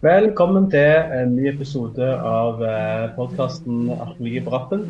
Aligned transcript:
Velkommen 0.00 0.70
til 0.72 1.12
en 1.12 1.34
ny 1.36 1.42
episode 1.50 2.06
av 2.24 2.62
podkasten 3.18 3.90
'Arkeologi 3.92 4.40
på 4.40 4.50
rappen'. 4.54 4.84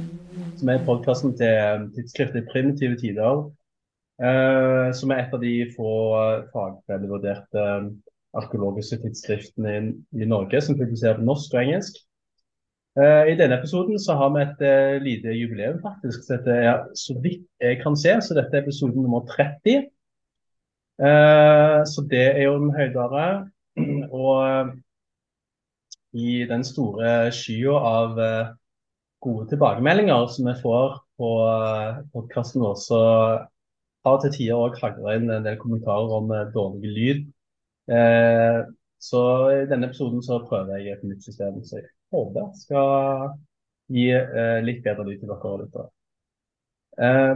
Som 0.58 0.68
er 0.70 0.84
podkasten 0.86 1.32
til 1.36 1.88
tidsskriftet 1.94 2.46
'Primitive 2.46 2.94
tider'. 3.00 3.40
eh, 4.22 4.92
Som 4.94 5.10
er 5.10 5.16
et 5.16 5.32
av 5.34 5.40
de 5.40 5.66
få 5.76 5.90
fagfellevurderte 6.52 7.90
arkeologiske 8.34 8.96
tidsskriftene 9.02 9.94
i, 10.12 10.24
Norge 10.24 10.60
som 10.60 10.78
publiserer 10.78 11.16
på 11.16 11.24
norsk 11.26 11.54
og 11.54 11.62
engelsk. 11.62 11.94
Eh, 12.96 13.32
I 13.32 13.34
denne 13.40 13.58
episoden 13.58 13.98
så 13.98 14.14
har 14.14 14.30
vi 14.30 14.42
et 14.42 14.62
eh, 14.62 15.02
lite 15.02 15.34
jubileum, 15.34 15.80
faktisk. 15.82 16.22
Så 16.22 16.36
dette 16.36 16.50
er 16.54 16.84
så 16.94 17.18
vidt 17.22 17.48
jeg 17.60 17.80
kan 17.82 17.96
se, 17.96 18.14
så 18.22 18.34
dette 18.34 18.56
er 18.56 18.62
episode 18.62 18.94
nummer 18.94 19.26
30. 19.26 19.90
Eh, 21.02 21.82
Så 21.84 22.06
det 22.10 22.26
er 22.38 22.42
jo 22.42 22.54
en 22.62 22.70
høydere. 22.70 23.50
Og 24.12 24.70
i 26.16 26.40
den 26.50 26.64
store 26.66 27.30
skya 27.34 27.76
av 27.76 28.18
eh, 28.20 28.52
gode 29.22 29.48
tilbakemeldinger 29.52 30.26
som 30.32 30.48
vi 30.48 30.56
får 30.62 30.98
på 31.20 31.30
uh, 31.44 32.00
podkasten 32.14 32.62
vår, 32.64 32.76
så 32.80 33.00
har 34.06 34.20
til 34.22 34.32
tider 34.34 34.56
òg 34.58 34.78
hagla 34.80 35.16
inn 35.18 35.30
en 35.30 35.44
del 35.44 35.58
kommentarer 35.60 36.16
om 36.16 36.32
eh, 36.32 36.48
dårlig 36.54 36.92
lyd. 36.96 37.22
Eh, 37.92 38.58
så 39.00 39.22
i 39.52 39.62
denne 39.68 39.88
episoden 39.90 40.22
så 40.24 40.40
prøver 40.48 40.80
jeg 40.80 40.98
et 40.98 41.06
nytt 41.08 41.24
system 41.24 41.62
så 41.64 41.80
jeg 41.80 41.88
håper 42.14 42.50
skal 42.60 43.34
gi 43.92 44.10
eh, 44.16 44.58
litt 44.64 44.82
bedre 44.84 45.06
lyd 45.08 45.22
til 45.22 45.32
dere 45.32 45.54
lyttere. 45.62 45.88
Eh, 47.06 47.34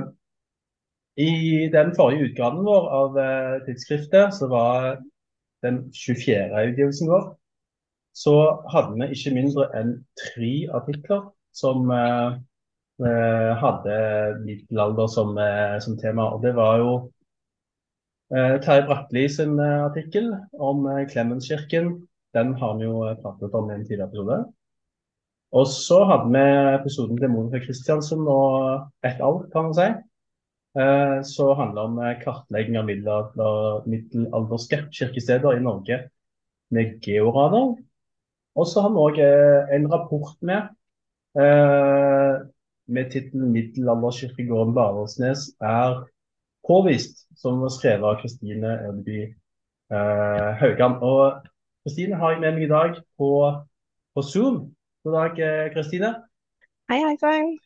I 1.25 1.33
den 1.73 1.95
forrige 1.97 2.31
utgaven 2.31 2.65
vår 2.67 2.91
av 3.01 3.19
eh, 3.23 3.57
tidsskriftet, 3.69 4.35
så 4.37 4.49
var 4.53 4.91
den 5.65 5.85
24. 5.93 6.49
utgivelsen 6.71 7.13
vår, 7.13 7.33
så 8.15 8.35
hadde 8.71 8.95
vi 9.01 9.11
ikke 9.17 9.35
mindre 9.35 9.67
enn 9.75 9.97
tre 10.21 10.53
artikler 10.79 11.27
som 11.55 11.91
eh, 11.91 12.37
eh, 13.03 13.51
hadde 13.59 13.97
middelalder 14.45 15.09
som, 15.11 15.35
eh, 15.39 15.79
som, 15.83 15.97
tema. 15.99 16.29
Og 16.35 16.43
det 16.45 16.55
var 16.55 16.79
jo 16.79 16.91
eh, 18.31 18.61
Terje 18.63 18.87
Bratteli 18.87 19.27
sin 19.29 19.59
artikkel 19.61 20.31
om 20.53 20.87
Klemenskirken. 21.11 21.97
Den 22.35 22.55
har 22.61 22.79
vi 22.79 22.87
jo 22.87 23.03
pratet 23.23 23.55
om 23.55 23.71
i 23.71 23.75
en 23.75 23.87
tidligere 23.87 24.11
episode. 24.11 24.39
Og 25.55 25.69
så 25.71 26.01
hadde 26.11 26.31
vi 26.35 26.45
episoden 26.75 27.19
til 27.19 27.31
Monica 27.31 27.61
Kristiansen 27.63 28.27
og 28.27 28.89
et 29.07 29.23
alt, 29.23 29.51
kan 29.53 29.69
man 29.69 29.77
si. 29.79 29.87
Så 31.31 31.53
handler 31.55 31.87
om 31.87 32.01
kartlegging 32.25 32.75
av 32.81 32.89
middelalderske 33.87 34.81
kirkesteder 34.91 35.55
i 35.55 35.63
Norge 35.63 36.01
med 36.75 36.99
georadar. 37.07 37.77
Og 38.55 38.67
så 38.71 38.83
har 38.85 38.93
vi 38.95 39.03
òg 39.03 39.21
eh, 39.23 39.73
en 39.77 39.87
rapport 39.91 40.35
med 40.49 40.69
eh, 41.41 42.35
med 42.95 43.11
tittelen 43.11 43.53
'Middelalderkirkegården 43.53 44.75
Baralsnes 44.75 45.41
er 45.61 46.05
påvist', 46.69 47.27
som 47.37 47.61
var 47.61 47.73
skrevet 47.73 48.05
av 48.05 48.21
Kristine 48.21 48.71
Ødeby 48.89 49.21
eh, 49.95 50.51
Haugan. 50.61 50.99
Og 51.03 51.43
Kristine 51.83 52.17
har 52.21 52.31
jeg 52.31 52.41
med 52.41 52.53
meg 52.53 52.67
i 52.67 52.73
dag 52.73 52.91
på, 53.19 53.31
på 54.15 54.23
Zoom. 54.23 54.75
God 55.05 55.13
dag, 55.19 55.33
Kristine. 55.75 56.15
Hei, 56.89 57.01
hei 57.01 57.17
sann. 57.21 57.57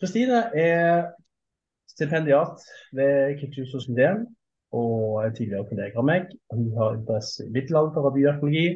Kristine 0.00 0.38
er 0.54 1.10
stipendiat 1.90 2.62
ved 2.92 3.38
Kirkehus 3.38 3.88
Museum 3.88 4.26
og 4.72 5.24
er 5.24 5.34
tidligere 5.34 5.66
kollega 5.68 5.98
av 5.98 6.06
meg. 6.06 6.30
Hun 6.54 6.70
har 6.78 6.96
interesse 6.96 7.44
i 7.44 7.52
middelalder 7.52 8.06
og 8.08 8.14
byarkeologi. 8.14 8.66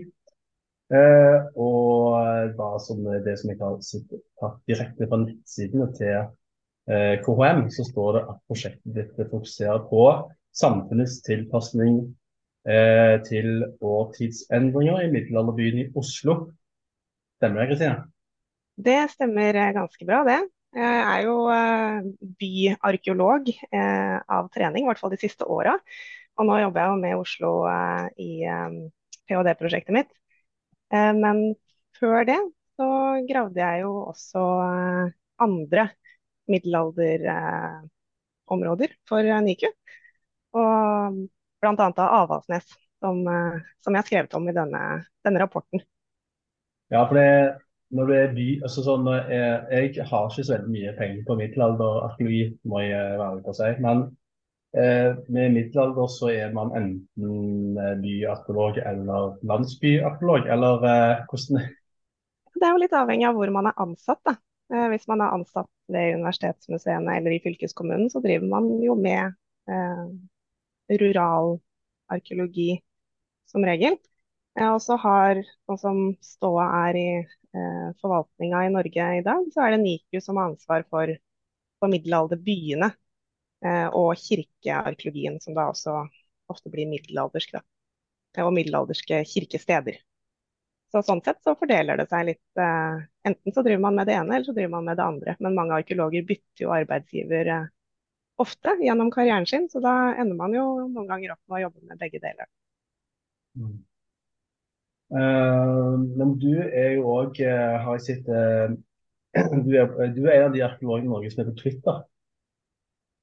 Eh, 0.92 1.38
og 1.56 2.54
da 2.58 2.70
som 2.82 3.00
det 3.24 3.36
som 3.40 3.50
jeg 3.50 3.60
har 3.60 3.78
tatt 3.80 4.58
direkte 4.68 5.08
fra 5.08 5.20
nettsidene 5.22 5.88
til 5.96 6.16
eh, 6.18 7.14
KHM, 7.24 7.64
så 7.72 7.86
står 7.88 8.18
det 8.18 8.24
at 8.34 8.42
prosjektet 8.50 8.98
ditt 8.98 9.22
fokuserer 9.30 9.86
på 9.88 10.04
samfunnets 10.54 11.20
tilpasning 11.24 12.02
eh, 12.68 13.16
til 13.26 13.64
årtidsendringer 13.80 15.06
i 15.06 15.12
middelalderbyen 15.14 15.86
i 15.86 15.88
Oslo. 15.98 16.42
Stemmer 17.40 17.64
det, 17.64 17.70
Kristine? 17.72 18.04
Det 18.74 19.00
stemmer 19.14 19.56
ganske 19.74 20.06
bra, 20.06 20.22
det. 20.26 20.42
Jeg 20.74 21.02
er 21.06 21.20
jo 21.22 21.34
eh, 21.54 22.06
byarkeolog 22.40 23.46
eh, 23.54 24.16
av 24.18 24.48
trening, 24.54 24.82
i 24.82 24.88
hvert 24.90 24.98
fall 24.98 25.12
de 25.12 25.20
siste 25.20 25.46
åra. 25.46 25.76
Og 26.34 26.48
nå 26.48 26.58
jobber 26.58 26.82
jeg 26.82 26.90
jo 26.90 27.00
med 27.04 27.20
Oslo 27.20 27.52
eh, 27.70 28.08
i 28.18 28.30
ph.d.-prosjektet 29.30 29.94
mitt. 29.94 30.10
Eh, 30.94 31.12
men 31.18 31.40
før 31.98 32.24
det 32.28 32.38
så 32.78 32.86
gravde 33.28 33.60
jeg 33.60 33.80
jo 33.84 33.92
også 34.10 34.42
eh, 34.64 35.04
andre 35.42 35.88
middelalderområder 36.50 38.88
for 39.08 39.22
NIKU. 39.46 39.68
Og 40.54 41.12
bl.a. 41.64 41.88
av 41.88 42.08
Avaldsnes, 42.22 42.66
som, 43.02 43.16
eh, 43.26 43.54
som, 43.82 43.94
jeg 43.94 44.02
har 44.02 44.08
skrevet 44.08 44.34
om 44.38 44.48
i 44.48 44.56
denne, 44.56 44.82
denne 45.26 45.40
rapporten. 45.42 45.78
Ja, 46.92 47.00
for 47.08 47.14
det, 47.18 47.30
når 47.94 48.04
du 48.06 48.12
er 48.16 48.36
by, 48.36 48.48
altså 48.66 48.80
sånn, 48.84 49.06
jeg, 49.30 49.54
jeg, 49.72 50.06
har 50.10 50.24
ikke 50.28 50.44
så 50.44 50.52
veldig 50.54 50.72
mye 50.74 50.92
penger 50.98 51.22
på 51.26 51.38
middelalderarkeologi, 51.40 52.44
må 52.70 52.76
jeg 52.84 53.18
være 53.18 53.36
ute 53.40 53.50
og 53.50 53.56
si. 53.58 53.70
Men 53.82 53.96
Eh, 54.04 54.10
med 54.74 55.52
middelalder 55.54 56.08
så 56.10 56.30
er 56.34 56.54
man 56.54 56.72
enten 56.74 57.78
eh, 57.78 57.94
byarkeolog 58.02 58.80
eller 58.82 59.36
landsbyarkeolog, 59.46 60.48
eller 60.50 60.86
eh, 60.90 61.22
hvordan 61.30 61.62
Det 62.54 62.62
er 62.66 62.72
jo 62.72 62.82
litt 62.82 62.96
avhengig 62.98 63.28
av 63.28 63.38
hvor 63.38 63.52
man 63.54 63.70
er 63.70 63.80
ansatt. 63.84 64.22
da. 64.26 64.36
Hvis 64.90 65.04
man 65.06 65.20
er 65.20 65.34
ansatt 65.36 65.68
ved 65.92 66.16
universitetsmuseene 66.16 67.18
eller 67.18 67.36
i 67.36 67.42
fylkeskommunen, 67.44 68.08
så 68.10 68.22
driver 68.24 68.48
man 68.48 68.70
jo 68.82 68.96
med 68.98 69.36
eh, 69.70 70.06
rural 71.02 71.58
arkeologi 72.10 72.80
som 73.50 73.64
regel. 73.66 73.98
Og 74.64 74.78
så 74.82 74.96
har, 75.02 75.40
sånn 75.66 75.80
som 75.80 76.02
ståa 76.22 76.66
er 76.88 76.98
i 76.98 77.08
eh, 77.18 77.88
forvaltninga 78.02 78.64
i 78.66 78.74
Norge 78.74 79.06
i 79.18 79.22
dag, 79.26 79.46
så 79.54 79.64
er 79.64 79.74
det 79.74 79.82
NIKU 79.82 80.20
som 80.22 80.38
har 80.38 80.52
ansvar 80.52 80.86
for, 80.90 81.10
for 81.82 81.90
middelalderbyene. 81.90 82.92
Eh, 83.64 83.86
og 83.96 84.12
kirkearkeologien, 84.20 85.38
som 85.40 85.56
da 85.56 85.70
også 85.70 86.02
ofte 86.52 86.72
blir 86.72 86.88
middelaldersk. 86.90 87.56
Da. 87.56 87.62
Og 88.44 88.52
middelalderske 88.56 89.22
kirkesteder. 89.30 90.02
Så 90.92 91.02
Sånn 91.02 91.22
sett 91.26 91.40
så 91.42 91.56
fordeler 91.58 91.98
det 91.98 92.06
seg 92.10 92.28
litt. 92.28 92.44
Eh, 92.60 92.98
enten 93.30 93.54
så 93.54 93.64
driver 93.64 93.86
man 93.86 93.96
med 93.98 94.10
det 94.10 94.18
ene, 94.18 94.36
eller 94.36 94.50
så 94.50 94.54
driver 94.56 94.76
man 94.76 94.90
med 94.90 95.00
det 95.00 95.06
andre. 95.06 95.36
Men 95.40 95.56
mange 95.56 95.80
arkeologer 95.80 96.28
bytter 96.28 96.66
jo 96.66 96.74
arbeidsgiver 96.76 97.50
eh, 97.54 97.72
ofte 98.44 98.76
gjennom 98.82 99.10
karrieren 99.14 99.48
sin, 99.48 99.66
så 99.72 99.80
da 99.82 99.96
ender 100.12 100.36
man 100.36 100.54
jo 100.54 100.68
noen 100.84 101.08
ganger 101.08 101.34
opp 101.34 101.42
med 101.48 101.58
å 101.58 101.64
jobbe 101.64 101.88
med 101.88 102.04
begge 102.04 102.20
deler. 102.20 102.50
Mm. 103.56 103.74
Uh, 105.14 105.94
men 106.18 106.32
du 106.42 106.56
er 106.58 106.96
jo 106.96 107.04
òg, 107.12 107.38
har 107.38 108.00
jeg 108.00 108.02
sett 108.02 108.30
uh, 108.32 108.72
du, 109.66 109.70
du, 109.70 109.76
er, 109.78 110.32
en 110.34 110.48
av 110.48 110.56
de 110.56 110.64
arkeologene 110.66 111.06
i 111.06 111.12
Norge 111.12 111.30
som 111.30 111.44
er 111.44 111.50
på 111.52 111.60
Twitter. 111.60 112.02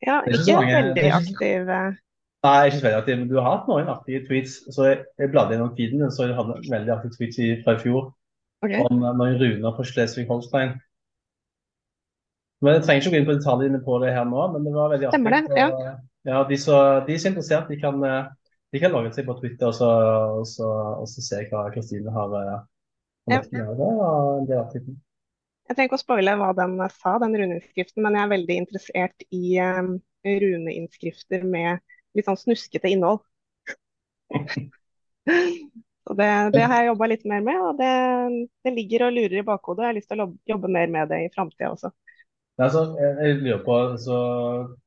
Ja, 0.07 0.21
ikke 0.25 0.55
mange, 0.57 0.77
veldig 0.77 1.11
aktiv. 1.13 1.69
Eh. 1.69 1.99
Nei, 2.41 2.61
ikke 2.67 2.79
så 2.79 2.85
veldig 2.87 2.99
aktiv, 2.99 3.17
men 3.19 3.27
du 3.29 3.35
har 3.37 3.49
hatt 3.51 3.67
noen 3.69 3.89
aktive 3.93 4.23
tweets. 4.25 4.55
Så 4.73 4.87
jeg, 4.87 5.01
jeg 5.21 5.33
bladde 5.33 5.53
gjennom 5.55 5.73
feeden 5.77 6.13
så 6.13 6.25
jeg 6.25 6.37
hadde 6.37 6.57
veldig 6.71 6.93
aktive 6.95 7.17
tweets 7.17 7.41
i, 7.41 7.49
fra 7.65 7.75
i 7.77 7.81
fjor 7.83 8.07
okay. 8.65 8.81
om 8.87 9.03
eh, 9.03 9.17
noen 9.19 9.37
runer 9.41 9.75
på 9.77 9.85
Schleswig-Holstein. 9.91 10.73
Men 12.61 12.77
Jeg 12.77 12.85
trenger 12.85 13.01
ikke 13.01 13.11
å 13.11 13.13
gå 13.13 13.19
inn 13.21 13.29
på 13.29 13.37
detaljene 13.37 13.83
på 13.85 13.99
det 14.03 14.13
her 14.13 14.25
nå, 14.29 14.41
men 14.53 14.65
det 14.65 14.73
var 14.73 14.91
veldig 14.93 15.09
artig. 15.09 15.17
Stemmer 15.17 15.37
det, 15.37 15.61
ja. 15.61 15.93
ja 16.29 16.41
de, 16.49 16.57
så, 16.61 16.81
de 17.07 17.15
som 17.17 17.29
er 17.29 17.35
interessert, 17.35 17.69
de 17.69 17.77
kan, 17.81 18.03
eh, 18.05 18.33
de 18.73 18.81
kan 18.81 18.93
logge 18.93 19.13
seg 19.15 19.29
på 19.29 19.37
Twitter 19.39 19.69
og 19.69 19.77
så, 19.77 19.93
og 20.41 20.49
så, 20.49 20.73
og 21.01 21.07
så 21.09 21.25
se 21.25 21.45
hva 21.49 21.67
Kristine 21.73 22.13
har, 22.13 22.35
har 22.37 22.51
ja. 23.29 23.41
Det 23.45 23.65
var 23.77 24.39
en 24.39 24.49
del 24.49 24.61
artikler. 24.61 24.97
Jeg 25.71 25.77
trenger 25.77 25.87
ikke 25.87 25.97
å 26.01 26.01
spoile 26.01 26.31
hva 26.35 26.49
den 26.51 26.73
sa, 26.91 27.11
den 27.23 27.35
runeinnskriften, 27.39 28.01
men 28.03 28.17
jeg 28.17 28.25
er 28.25 28.31
veldig 28.33 28.55
interessert 28.59 29.23
i 29.31 29.53
um, 29.63 29.93
runeinnskrifter 30.27 31.45
med 31.47 31.79
litt 32.11 32.27
sånn 32.27 32.39
snuskete 32.41 32.91
innhold. 32.91 33.21
Så 36.01 36.17
det, 36.17 36.27
det, 36.57 36.65
har 36.65 36.81
jeg 36.81 36.89
jobba 36.89 37.07
litt 37.07 37.23
mer 37.29 37.45
med, 37.45 37.61
og 37.63 37.79
det, 37.79 37.93
det, 38.67 38.75
ligger 38.75 39.07
og 39.07 39.15
lurer 39.15 39.37
i 39.39 39.45
bakhodet. 39.47 39.85
Jeg 39.85 39.93
har 39.93 39.99
lyst 40.01 40.11
til 40.11 40.25
å 40.25 40.27
jobbe 40.51 40.75
mer 40.75 40.91
med 40.91 41.07
det 41.13 41.21
i 41.23 41.31
framtida 41.31 41.71
også. 41.71 41.93
Altså, 42.59 42.83
jeg 42.99 43.39
lurer 43.39 43.63
på, 43.63 43.79
altså, 43.93 44.17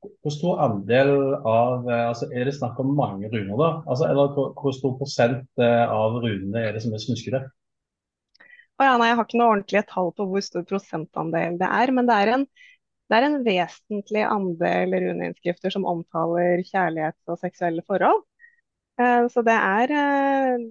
Hvor 0.04 0.32
stor 0.37 0.60
andel 0.66 1.14
av 1.48 1.88
altså, 1.88 2.28
Er 2.28 2.44
det 2.44 2.58
snakk 2.58 2.76
om 2.82 2.92
mange 2.98 3.32
runer, 3.32 3.56
da? 3.56 3.70
Altså, 3.88 4.10
eller 4.10 4.37
hvor, 4.37 4.52
hvor 4.60 4.76
stor 4.76 4.98
prosent 5.00 5.48
eh, 5.64 5.84
av 5.88 6.20
runene 6.20 6.60
er 6.60 6.76
det 6.76 6.84
som 6.84 6.92
er 6.92 7.00
snuskete? 7.02 7.40
Oh, 8.79 8.85
ja, 8.87 8.94
nei, 8.99 9.09
jeg 9.11 9.19
har 9.19 9.26
ikke 9.29 9.38
noe 9.38 9.50
ordentlige 9.55 9.85
tall 9.91 10.11
på 10.19 10.26
hvor 10.31 10.43
stor 10.43 10.65
prosentandel 10.67 11.59
det 11.61 11.69
er, 11.79 11.93
men 11.94 12.09
det 12.11 12.15
er 12.19 12.32
en, 12.35 12.44
det 13.11 13.19
er 13.19 13.26
en 13.29 13.37
vesentlig 13.47 14.25
andel 14.26 14.97
runeinnskrifter 15.05 15.75
som 15.75 15.87
omtaler 15.87 16.62
kjærlighet 16.67 17.19
og 17.31 17.38
seksuelle 17.43 17.85
forhold. 17.87 18.25
Uh, 18.99 19.26
så 19.31 19.43
det 19.47 19.55
er, 19.55 19.94
uh, 19.94 20.65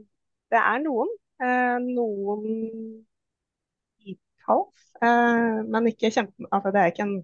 det 0.52 0.60
er 0.60 0.84
noen. 0.84 1.12
Eh, 1.44 1.78
noen 1.82 2.44
titalls, 4.04 4.82
eh, 5.02 5.62
men 5.74 5.90
ikke 5.92 6.12
kjempe... 6.14 6.48
Altså, 6.52 6.72
det 6.74 6.82
er 6.82 6.92
ikke 6.92 7.06
en, 7.08 7.16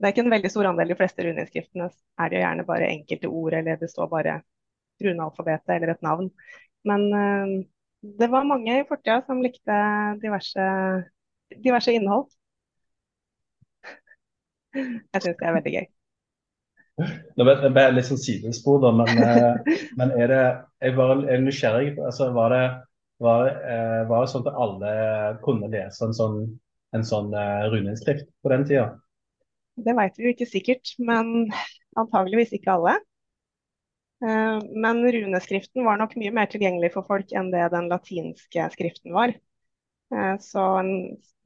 det 0.00 0.08
er 0.08 0.14
ikke 0.14 0.24
en 0.26 0.34
veldig 0.34 0.50
stor 0.52 0.68
andel. 0.70 0.92
De 0.92 0.98
fleste 0.98 1.26
runeinnskriftene 1.26 1.88
er 1.90 2.32
det 2.32 2.42
gjerne 2.42 2.66
bare 2.68 2.90
enkelte 2.90 3.30
ord, 3.42 3.56
eller 3.60 3.80
det 3.80 3.90
står 3.92 4.10
bare 4.12 4.40
runealfabetet 5.04 5.74
eller 5.76 5.94
et 5.94 6.04
navn. 6.06 6.30
Men 6.88 7.06
eh, 7.22 7.54
det 8.02 8.28
var 8.32 8.48
mange 8.48 8.80
i 8.80 8.84
fortida 8.88 9.20
som 9.26 9.42
likte 9.44 9.78
diverse, 10.22 10.66
diverse 11.64 11.92
innhold. 11.92 12.28
Jeg 14.74 15.22
syns 15.24 15.36
det 15.40 15.48
er 15.48 15.56
veldig 15.56 15.72
gøy. 15.74 15.88
Nå 17.38 17.46
ble 17.46 17.70
det 17.76 17.84
litt 17.94 18.08
sånn 18.08 18.20
sidespor, 18.20 18.80
da, 18.84 18.92
men, 18.96 19.20
eh, 19.24 19.76
men 19.98 20.14
er 20.16 20.32
det 20.32 20.44
Jeg 20.84 20.96
var 20.96 21.12
er 21.28 21.44
nysgjerrig. 21.44 21.92
altså 21.98 22.30
Var 22.36 22.54
det, 22.54 22.64
var, 23.20 23.46
eh, 23.48 24.00
var 24.08 24.24
det 24.24 24.32
sånn 24.32 24.48
at 24.48 24.58
alle 24.64 24.94
kunne 25.44 25.68
lese 25.72 26.06
en 26.06 26.16
sånn, 26.16 26.40
en 26.96 27.04
sånn 27.06 27.34
uh, 27.36 27.68
runeinnskrift 27.72 28.28
på 28.42 28.52
den 28.52 28.64
tida? 28.68 28.86
Det 29.80 29.92
vet 29.96 30.16
vi 30.16 30.26
jo 30.26 30.32
ikke 30.34 30.48
sikkert, 30.48 30.94
men 30.98 31.50
antageligvis 32.00 32.56
ikke 32.56 32.72
alle. 32.74 32.96
Men 34.20 35.00
runeskriften 35.00 35.84
var 35.86 35.96
nok 35.96 36.12
mye 36.20 36.32
mer 36.36 36.48
tilgjengelig 36.52 36.90
for 36.92 37.06
folk 37.08 37.30
enn 37.32 37.48
det 37.54 37.70
den 37.72 37.88
latinske 37.88 38.66
skriften 38.74 39.14
var. 39.16 39.32
Så 40.44 40.64
en 40.82 40.90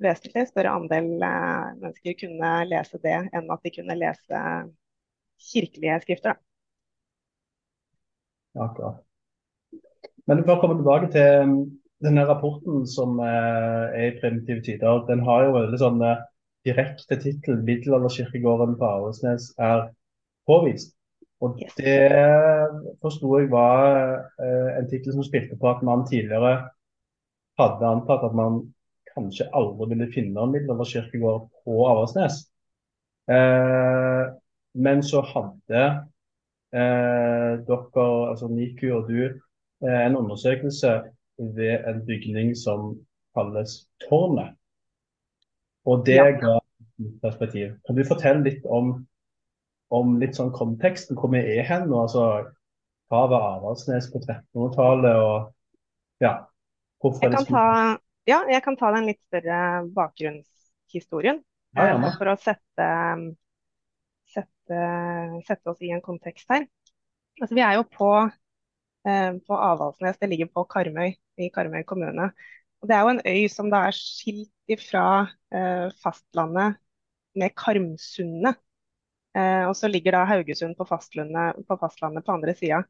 vesentlig 0.02 0.48
større 0.48 0.72
andel 0.74 1.12
mennesker 1.20 2.16
kunne 2.18 2.50
lese 2.66 2.98
det 3.04 3.14
enn 3.30 3.52
at 3.54 3.62
de 3.62 3.72
kunne 3.76 3.98
lese 4.00 4.40
kirkelige 5.52 6.00
skrifter. 6.02 6.40
Ja, 8.54 8.66
akkurat. 8.66 9.02
Men 10.26 10.42
for 10.42 10.56
å 10.56 10.60
komme 10.62 10.78
tilbake 10.80 11.10
til 11.14 11.46
um, 11.46 11.56
denne 12.04 12.24
rapporten 12.28 12.84
som 12.88 13.18
er 13.22 13.94
i 13.98 14.10
primitive 14.20 14.62
tider. 14.64 15.04
Den 15.08 15.24
har 15.26 15.46
jo 15.46 15.56
veldig 15.56 15.80
sånn 15.80 16.02
direkte 16.64 17.18
tittel 17.20 17.60
'Middelalderkirkegården 17.62 18.76
på 18.80 18.90
Aresnes 18.90 19.50
er 19.58 19.88
påvist'. 20.48 20.94
Og 21.42 21.58
Yes. 21.60 21.74
det 21.74 22.10
forsto 23.02 23.38
jeg 23.38 23.50
var 23.50 24.14
uh, 24.38 24.70
en 24.78 24.88
tittel 24.90 25.12
som 25.12 25.24
spilte 25.26 25.58
på 25.60 25.70
at 25.70 25.82
man 25.82 26.06
tidligere 26.08 26.70
hadde 27.58 27.86
antatt 27.86 28.24
at 28.24 28.34
man 28.34 28.62
kanskje 29.14 29.46
aldri 29.54 29.88
ville 29.92 30.10
finne 30.14 30.42
en 30.42 30.52
middelalderkirkegård 30.54 31.46
på 31.64 31.76
Avaldsnes. 31.86 32.40
Eh, 33.30 34.24
men 34.74 35.02
så 35.06 35.22
hadde 35.24 35.84
eh, 36.74 37.52
dere, 37.68 38.06
altså 38.30 38.48
Niku 38.50 38.88
og 38.98 39.08
du, 39.08 39.22
eh, 39.86 40.00
en 40.06 40.18
undersøkelse 40.18 40.96
ved 41.38 41.86
en 41.88 42.02
bygning 42.06 42.52
som 42.58 42.94
kalles 43.36 43.84
Tårnet. 44.08 44.54
Og 45.86 46.06
det 46.06 46.16
Ja. 46.18 46.30
ga 46.30 46.58
perspektiv. 47.22 47.72
Kan 47.86 47.96
du 47.96 48.04
fortelle 48.04 48.42
litt 48.44 48.66
om, 48.66 49.06
om 49.94 50.16
litt 50.20 50.38
sånn 50.38 50.52
konteksten, 50.54 51.18
hvor 51.18 51.32
vi 51.32 51.42
er 51.56 51.66
hen 51.68 51.88
nå? 51.90 52.04
Altså, 52.04 52.26
hva 53.12 53.22
var 53.30 53.46
Avaldsnes 53.58 54.08
på 54.12 54.20
1300-tallet, 54.22 55.16
og 55.20 56.24
ja, 56.24 56.34
hvorfor 57.02 57.26
Jeg 57.26 57.36
kan 57.36 57.48
ta, 57.48 57.66
ja, 58.30 58.42
jeg 58.50 58.64
kan 58.64 58.78
ta 58.80 58.92
den 58.96 59.10
litt 59.10 59.20
større 59.26 59.58
bakgrunnshistorien. 59.96 61.42
Ja, 61.74 61.88
ja, 61.88 61.94
gjerne. 61.96 62.12
for 62.14 62.30
å 62.30 62.36
sette, 62.38 62.88
sette, 64.30 64.80
sette 65.48 65.72
oss 65.72 65.80
i 65.82 65.90
en 65.94 66.02
kontekst 66.04 66.50
her. 66.54 66.68
Altså, 67.40 67.54
vi 67.56 67.64
er 67.66 67.80
jo 67.80 67.86
på, 67.90 68.10
eh, 69.10 69.32
på 69.42 69.58
Avaldsnes, 69.58 70.20
det 70.20 70.30
ligger 70.30 70.52
på 70.54 70.66
Karmøy 70.70 71.16
i 71.42 71.50
Karmøy 71.54 71.82
kommune. 71.88 72.30
Og 72.80 72.88
det 72.88 72.94
er 72.94 73.02
jo 73.02 73.14
en 73.14 73.24
øy 73.26 73.48
som 73.50 73.70
da 73.72 73.86
er 73.88 73.96
skilt 73.96 74.52
ifra 74.70 75.06
eh, 75.50 75.88
fastlandet 76.02 76.78
med 77.34 77.54
Karmsundet. 77.58 78.60
Eh, 79.34 79.64
og 79.68 79.74
så 79.76 79.88
ligger 79.90 80.14
da 80.14 80.24
Haugesund 80.30 80.76
på 80.78 80.86
fastlandet 80.88 81.64
på, 81.68 81.78
fastlandet 81.80 82.24
på 82.26 82.34
andre 82.36 82.54
sida. 82.58 82.82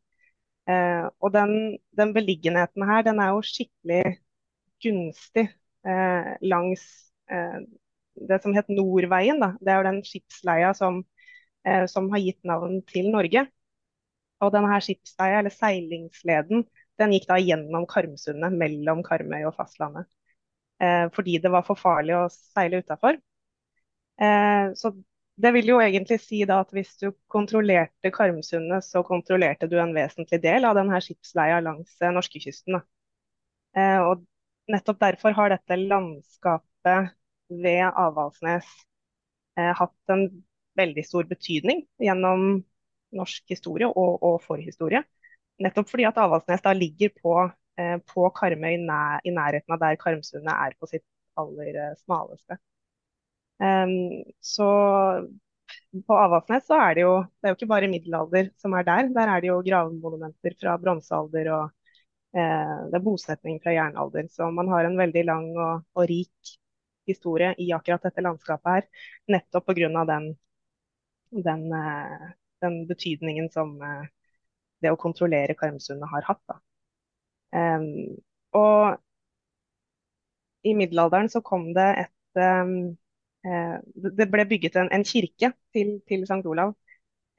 Eh, 0.68 1.06
og 1.20 1.32
den, 1.34 1.78
den 1.96 2.12
beliggenheten 2.16 2.84
her, 2.88 3.02
den 3.06 3.20
er 3.20 3.32
jo 3.32 3.44
skikkelig 3.44 4.18
gunstig 4.84 5.48
eh, 5.86 6.30
langs 6.44 6.84
eh, 7.32 7.60
det 8.28 8.40
som 8.42 8.54
het 8.56 8.70
Nordveien. 8.72 9.40
Da. 9.42 9.54
Det 9.60 9.72
er 9.72 9.80
jo 9.80 9.88
den 9.88 10.02
skipsleia 10.06 10.72
som, 10.76 11.02
eh, 11.66 11.84
som 11.90 12.10
har 12.12 12.22
gitt 12.24 12.40
navn 12.48 12.80
til 12.90 13.10
Norge. 13.14 13.46
Og 14.44 14.52
denne 14.52 14.80
skipsleia, 14.84 15.40
eller 15.40 15.54
seilingsleden, 15.54 16.66
den 17.00 17.14
gikk 17.14 17.26
da 17.30 17.38
gjennom 17.40 17.86
Karmsundet, 17.90 18.54
mellom 18.60 19.02
Karmøy 19.06 19.46
og 19.48 19.54
fastlandet. 19.56 20.06
Eh, 20.82 21.06
fordi 21.14 21.38
det 21.42 21.52
var 21.54 21.64
for 21.66 21.78
farlig 21.80 22.16
å 22.18 22.26
seile 22.32 22.82
utafor. 22.84 23.18
Eh, 24.20 24.72
så 24.78 24.92
det 25.40 25.50
vil 25.56 25.68
jo 25.72 25.80
egentlig 25.82 26.20
si 26.22 26.42
da 26.46 26.60
at 26.62 26.70
hvis 26.74 26.92
du 27.00 27.08
kontrollerte 27.32 28.10
Karmsundet, 28.14 28.84
så 28.86 29.02
kontrollerte 29.06 29.66
du 29.70 29.76
en 29.82 29.94
vesentlig 29.96 30.38
del 30.44 30.66
av 30.68 30.76
denne 30.78 31.00
skipsleia 31.02 31.58
langs 31.64 31.96
eh, 32.00 32.12
norskekysten. 32.14 32.78
Eh, 33.74 34.00
og 34.06 34.22
nettopp 34.70 35.00
derfor 35.02 35.34
har 35.36 35.50
dette 35.52 35.78
landskapet 35.80 37.10
ved 37.50 37.82
Avaldsnes 37.90 38.68
eh, 39.58 39.72
hatt 39.74 40.14
en 40.14 40.28
veldig 40.78 41.04
stor 41.06 41.26
betydning 41.30 41.84
gjennom 42.02 42.62
norsk 43.14 43.50
historie 43.50 43.88
og, 43.90 44.22
og 44.22 44.38
forhistorie. 44.46 45.02
Nettopp 45.62 45.90
fordi 45.90 46.06
at 46.08 46.18
Avaldsnes 46.22 46.62
da 46.62 46.74
ligger 46.74 47.10
på, 47.18 47.34
eh, 47.80 47.96
på 48.10 48.30
Karmøy 48.38 48.78
nær, 48.86 49.18
i 49.26 49.34
nærheten 49.34 49.74
av 49.74 49.82
der 49.82 49.98
Karmsundet 49.98 50.54
er 50.54 50.78
på 50.78 50.90
sitt 50.90 51.06
aller 51.38 51.98
smaleste. 52.04 52.58
Em, 53.64 53.94
så 54.44 54.68
på 56.06 56.16
Avaldsnes 56.18 56.66
så 56.68 56.76
er 56.80 56.96
det 56.96 57.04
jo 57.04 57.14
det 57.22 57.48
er 57.48 57.52
jo 57.52 57.58
ikke 57.58 57.70
bare 57.70 57.90
middelalder 57.90 58.50
som 58.60 58.74
er 58.78 58.86
der. 58.88 59.08
Der 59.16 59.30
er 59.30 59.42
det 59.42 59.50
jo 59.50 59.62
gravmonumenter 59.66 60.56
fra 60.60 60.76
bronsealder 60.82 61.50
og 61.54 61.64
eh, 62.36 62.74
det 62.90 62.98
er 62.98 63.06
bosetning 63.06 63.60
fra 63.62 63.74
jernalder. 63.76 64.28
Så 64.32 64.50
man 64.50 64.68
har 64.72 64.88
en 64.88 64.98
veldig 65.00 65.24
lang 65.30 65.50
og, 65.56 65.84
og 65.94 66.08
rik 66.10 66.54
historie 67.08 67.52
i 67.60 67.70
akkurat 67.76 68.04
dette 68.08 68.24
landskapet 68.24 68.76
her. 68.76 68.88
Nettopp 69.36 69.68
pga. 69.70 70.04
Den, 70.10 70.28
den, 71.48 71.64
eh, 71.72 72.28
den 72.64 72.84
betydningen 72.90 73.50
som 73.52 73.76
eh, 73.82 74.04
det 74.82 74.92
å 74.92 75.00
kontrollere 75.00 75.56
Karmsundet 75.58 76.10
har 76.12 76.28
hatt. 76.28 76.42
Da. 76.50 76.60
Um, 77.54 78.16
og 78.58 78.98
i 80.66 80.72
middelalderen 80.74 81.30
så 81.30 81.40
kom 81.44 81.68
det 81.76 81.86
et 82.02 82.40
eh, 82.42 82.74
Det 83.44 84.26
ble 84.32 84.46
bygget 84.48 84.76
en, 84.80 84.90
en 84.94 85.04
kirke 85.04 85.50
til, 85.74 85.98
til 86.08 86.22
St. 86.24 86.40
Olav 86.48 86.74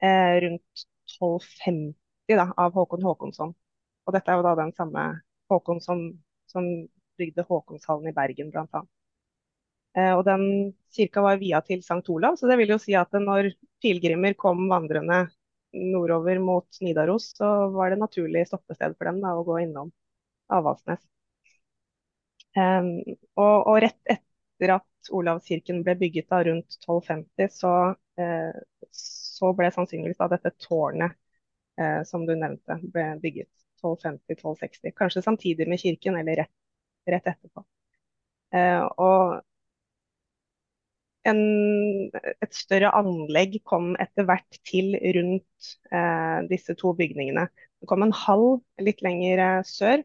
eh, 0.02 0.36
rundt 0.44 0.84
1250 1.18 2.36
da, 2.38 2.50
av 2.58 2.74
Håkon 2.76 3.06
Håkonsson. 3.06 3.54
Og 4.06 4.14
dette 4.14 4.30
er 4.30 4.38
jo 4.38 4.46
da 4.46 4.54
den 4.58 4.74
samme 4.76 5.06
Håkon 5.50 5.82
som, 5.82 6.04
som 6.50 6.68
bygde 7.18 7.46
Håkonshallen 7.48 8.10
i 8.10 8.14
Bergen, 8.14 8.52
annet. 8.54 8.90
Eh, 9.96 10.12
og 10.12 10.22
den 10.28 10.44
kirka 10.94 11.24
var 11.24 11.40
via 11.40 11.62
til 11.64 11.82
St. 11.82 12.02
Olav, 12.12 12.36
så 12.36 12.50
det 12.50 12.58
vil 12.60 12.74
jo 12.74 12.80
si 12.82 12.94
at 12.98 13.12
når 13.16 13.50
pilegrimer 13.82 14.36
kom 14.38 14.66
vandrende 14.70 15.24
nordover 15.76 16.38
mot 16.40 16.80
Nidaros, 16.84 17.32
så 17.36 17.50
var 17.74 17.90
det 17.92 18.00
naturlig 18.00 18.46
stoppested 18.48 18.96
for 18.96 19.08
dem 19.10 19.20
da, 19.24 19.34
å 19.36 19.44
gå 19.46 19.58
innom 19.64 19.92
Avaldsnes. 20.52 21.02
Em, 22.56 22.90
og, 23.36 23.56
og 23.68 23.78
rett 23.84 24.12
etter 24.16 24.72
at 24.78 24.86
Olavskirken 25.14 25.82
ble 25.86 25.94
bygget 26.00 26.28
da 26.32 26.42
rundt 26.46 26.78
1250, 26.80 27.48
så, 27.52 27.72
eh, 28.20 28.58
så 28.92 29.52
ble 29.58 29.70
sannsynligvis 29.74 30.20
da 30.22 30.28
dette 30.32 30.52
tårnet 30.66 31.16
eh, 31.80 32.02
som 32.08 32.26
du 32.26 32.34
nevnte, 32.36 32.78
ble 32.92 33.08
bygget 33.22 33.50
1250-1260. 33.82 34.94
Kanskje 34.96 35.22
samtidig 35.22 35.68
med 35.68 35.80
kirken, 35.82 36.16
eller 36.16 36.42
rett, 36.44 36.54
rett 37.10 37.28
etterpå. 37.34 37.64
Eh, 38.54 38.82
og 39.02 39.42
en, 41.26 41.40
et 42.14 42.54
større 42.54 42.92
anlegg 42.96 43.58
kom 43.66 43.94
etter 44.02 44.26
hvert 44.28 44.58
til 44.68 44.94
rundt 45.16 45.70
eh, 45.90 46.38
disse 46.50 46.76
to 46.78 46.92
bygningene. 46.98 47.48
Det 47.80 47.88
kom 47.90 48.04
en 48.06 48.14
hall 48.24 48.46
litt 48.82 49.02
lenger 49.04 49.42
sør, 49.66 50.04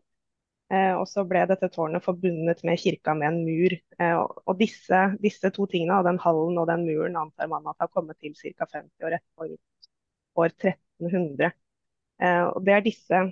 og 0.96 1.08
så 1.10 1.24
ble 1.28 1.42
dette 1.50 1.68
tårnet 1.74 2.04
forbundet 2.06 2.62
med 2.68 2.80
kirka 2.80 3.16
med 3.18 3.28
en 3.28 3.40
mur. 3.44 3.76
Eh, 4.00 4.16
og 4.22 4.56
disse, 4.60 5.02
disse 5.24 5.52
to 5.56 5.68
tingene, 5.72 6.00
den 6.08 6.20
hallen 6.24 6.60
og 6.62 6.70
den 6.70 6.86
muren, 6.88 7.18
antar 7.20 7.50
man 7.52 7.68
at 7.68 7.84
har 7.84 7.92
kommet 7.92 8.20
til 8.22 8.36
ca. 8.38 8.68
50 8.72 9.08
år 9.08 9.18
etter 9.20 9.56
år 10.40 10.54
1300. 10.54 11.52
Eh, 12.22 12.44
og 12.48 12.66
det 12.66 12.76
er 12.78 12.86
disse, 12.86 13.24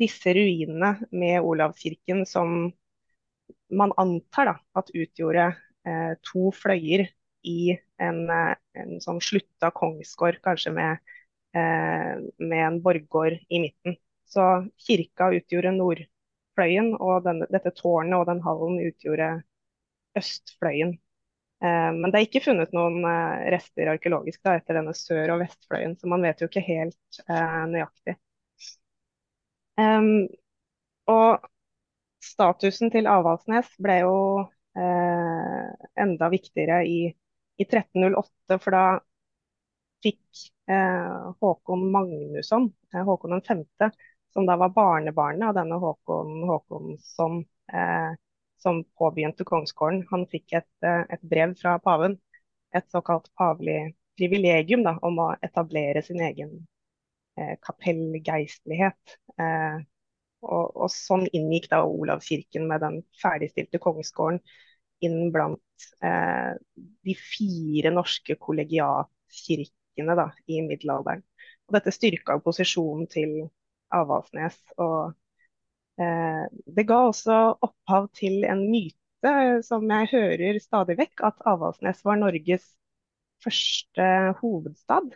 disse 0.00 0.34
ruinene 0.34 0.96
med 1.12 1.42
Olavskirken 1.46 2.24
som 2.26 2.72
man 3.72 3.92
antar 3.96 4.50
da, 4.50 4.54
at 4.78 4.92
utgjorde 4.94 5.48
eh, 5.86 6.12
to 6.26 6.50
fløyer 6.56 7.06
i 7.48 7.74
en, 8.02 8.22
eh, 8.30 8.54
en 8.82 8.98
sånn 9.02 9.20
slutta 9.24 9.72
kongsgård, 9.74 10.40
kanskje 10.44 10.74
med, 10.76 11.14
eh, 11.56 12.18
med 12.38 12.64
en 12.66 12.80
borggård 12.84 13.38
i 13.48 13.62
midten. 13.62 13.96
Så 14.28 14.68
kirka 14.86 15.30
utgjorde 15.36 15.74
nord, 15.76 16.04
vestfløyen, 16.52 16.94
og 17.00 17.24
den, 17.24 17.42
dette 17.52 17.70
tårnet 17.76 18.18
og 18.18 18.26
den 18.28 18.42
hallen 18.44 18.78
utgjorde 18.86 19.28
østfløyen. 20.18 20.94
Eh, 21.64 21.90
men 21.96 22.10
det 22.12 22.18
er 22.20 22.26
ikke 22.28 22.44
funnet 22.44 22.72
noen 22.76 23.02
eh, 23.04 23.50
rester 23.54 23.92
arkeologisk 23.94 24.42
da, 24.44 24.56
etter 24.58 24.74
denne 24.80 24.94
sør- 24.96 25.34
og 25.36 25.42
vestfløyen, 25.44 25.96
så 26.00 26.08
man 26.08 26.22
vet 26.26 26.40
jo 26.42 26.48
ikke 26.50 26.64
helt 26.66 27.22
eh, 27.28 27.64
nøyaktig. 27.72 28.16
Um, 29.80 30.28
og 31.06 31.42
statusen 32.24 32.90
til 32.94 33.08
Avaldsnes 33.10 33.70
ble 33.82 33.96
jo 34.04 34.14
eh, 34.78 35.70
enda 36.04 36.28
viktigere 36.32 36.82
i, 36.88 37.00
i 37.58 37.64
1308, 37.66 38.58
for 38.62 38.76
da 38.76 38.84
fikk 40.02 40.42
eh, 40.70 41.32
Håkon 41.40 41.84
Magnusson, 41.94 42.68
Håkon 42.92 43.40
5., 43.46 43.64
som 44.32 44.46
da 44.48 44.56
var 44.56 44.72
barnebarnet 44.74 45.48
av 45.48 45.54
denne 45.60 45.78
Håkon 45.82 46.42
Håkonsson, 46.48 47.44
eh, 47.72 48.12
som 48.62 48.84
påbegynte 48.98 49.44
kongsgården, 49.44 50.04
han 50.10 50.26
fikk 50.30 50.54
et, 50.60 50.70
eh, 50.86 51.04
et, 51.10 51.22
brev 51.22 51.54
fra 51.60 51.78
paven, 51.82 52.18
et 52.74 52.88
såkalt 52.90 53.28
pavelig 53.38 53.94
privilegium 54.18 54.84
da, 54.86 54.96
om 55.02 55.18
å 55.18 55.30
etablere 55.42 56.02
sin 56.06 56.20
egen 56.22 56.54
eh, 57.36 57.56
kapellgeistlighet. 57.66 59.16
Eh, 59.38 59.80
og, 60.42 60.72
og, 60.74 60.88
sånn 60.90 61.28
inngikk 61.30 61.68
da 61.70 61.84
Olavskirken 61.86 62.66
med 62.70 62.82
den 62.82 63.00
ferdigstilte 63.22 63.78
kongsgården 63.82 64.40
inn 65.06 65.30
blant 65.34 65.86
eh, 66.02 66.54
de 67.06 67.14
fire 67.18 67.92
norske 67.94 68.36
kollegiatkirkene 68.42 70.16
da, 70.18 70.30
i 70.46 70.62
middelalderen. 70.66 71.22
Og 71.68 71.76
dette 71.76 71.94
styrka 71.94 72.38
posisjonen 72.42 73.08
til 73.10 73.36
Avaldsnes. 73.92 74.58
og 74.78 75.14
eh, 76.00 76.44
Det 76.76 76.86
ga 76.88 77.00
også 77.08 77.38
opphav 77.68 78.08
til 78.18 78.44
en 78.48 78.66
myte 78.70 79.34
som 79.66 79.86
jeg 79.86 80.10
hører 80.10 80.58
stadig 80.62 80.98
vekk, 80.98 81.26
at 81.30 81.44
Avaldsnes 81.46 82.02
var 82.04 82.18
Norges 82.18 82.64
første 83.44 84.06
hovedstad. 84.40 85.12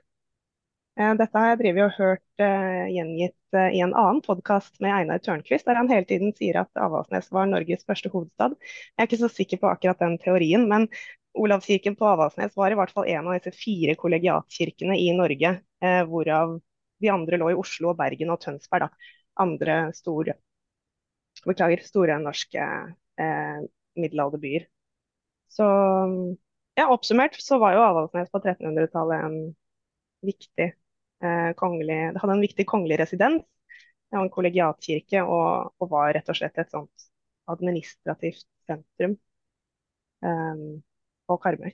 Eh, 0.97 1.13
dette 1.19 1.37
har 1.37 1.51
jeg 1.53 1.61
drevet 1.61 1.85
og 1.91 1.99
hørt 1.99 2.43
eh, 2.43 2.87
gjengitt 2.95 3.37
uh, 3.57 3.69
i 3.69 3.83
en 3.85 3.93
annen 3.93 4.23
podkast 4.25 4.79
med 4.81 4.95
Einar 4.97 5.21
Tørnquist, 5.21 5.67
der 5.69 5.77
han 5.77 5.91
hele 5.93 6.07
tiden 6.09 6.33
sier 6.39 6.63
at 6.63 6.81
Avaldsnes 6.81 7.29
var 7.37 7.51
Norges 7.51 7.85
første 7.89 8.09
hovedstad. 8.13 8.57
Jeg 8.63 9.05
er 9.05 9.11
ikke 9.11 9.21
så 9.21 9.29
sikker 9.33 9.61
på 9.61 9.69
akkurat 9.69 10.01
den 10.01 10.17
teorien, 10.23 10.65
men 10.71 10.89
Olavskirken 11.37 11.99
på 11.99 12.09
Avaldsnes 12.09 12.57
var 12.57 12.73
i 12.73 12.79
hvert 12.81 12.95
fall 12.97 13.11
en 13.13 13.29
av 13.29 13.37
disse 13.37 13.53
fire 13.59 13.93
kollegiatkirkene 14.01 14.97
i 14.97 15.11
Norge, 15.19 15.53
eh, 15.85 16.01
hvorav 16.09 16.57
de 17.03 17.13
andre 17.13 17.39
lå 17.41 17.53
i 17.53 17.59
Oslo, 17.59 17.93
og 17.93 18.01
Bergen 18.01 18.33
og 18.33 18.41
Tønsberg. 18.43 18.87
Da. 18.87 19.13
Andre 19.45 19.77
store, 19.97 20.37
beklager, 21.45 21.85
store 21.85 22.17
norske 22.23 22.65
middelalderbyer. 23.97 24.67
Så 25.49 25.67
ja, 26.77 26.89
oppsummert 26.93 27.39
så 27.41 27.59
var 27.59 27.77
jo 27.77 27.85
Avaldsnes 27.85 28.33
på 28.33 28.41
1300-tallet 28.43 29.25
en 29.25 29.37
viktig 30.27 30.67
eh, 30.69 31.53
kongelig 31.57 32.01
Det 32.13 32.23
hadde 32.23 32.35
en 32.37 32.45
viktig 32.45 32.67
kongelig 32.69 32.99
residens. 33.01 33.45
Det 34.07 34.19
var 34.19 34.27
en 34.27 34.35
kollegiatkirke 34.35 35.23
og, 35.25 35.73
og, 35.81 35.89
var 35.91 36.13
rett 36.15 36.29
og 36.31 36.39
slett 36.39 36.59
et 36.61 36.75
sånt 36.75 37.07
administrativt 37.51 38.45
sentrum 38.69 39.17
eh, 40.27 40.67
på 41.27 41.39
Karmøy. 41.43 41.73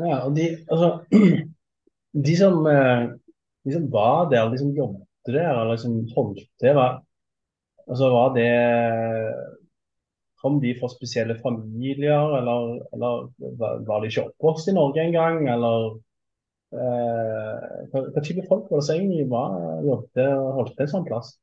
Ja, 0.00 0.24
og 0.24 0.34
de, 0.34 0.48
altså, 0.72 0.88
de, 2.26 2.36
som, 2.38 2.64
eh, 2.70 3.04
de 3.64 3.74
som 3.74 3.88
var 3.92 4.30
der, 4.32 4.48
de 4.52 4.60
som 4.60 4.72
jobbet 4.76 5.08
der, 5.32 5.50
eller 5.62 5.80
som 5.80 5.98
holdt 6.14 6.42
til, 6.60 6.74
var, 6.76 7.02
altså, 7.88 8.10
var 8.12 8.34
det 8.36 8.48
Kom 10.44 10.58
de 10.60 10.74
fra 10.76 10.90
spesielle 10.92 11.38
familier, 11.40 12.34
eller, 12.36 12.74
eller 12.92 13.22
var 13.88 14.02
de 14.02 14.10
ikke 14.10 14.26
oppvokst 14.26 14.68
i 14.68 14.74
Norge 14.76 15.00
engang? 15.00 15.38
Eller 15.48 15.94
Eh, 16.74 17.58
hva, 17.92 18.00
hva 18.10 18.22
type 18.24 18.42
folk 18.48 18.66
var 18.70 18.80
det 18.80 18.86
som 18.88 18.96
egentlig 18.98 19.28
var, 19.30 19.52
jobbet 19.86 20.30
og 20.32 20.46
holdt 20.58 20.80
en 20.82 20.90
sånn 20.90 21.04
plass? 21.06 21.34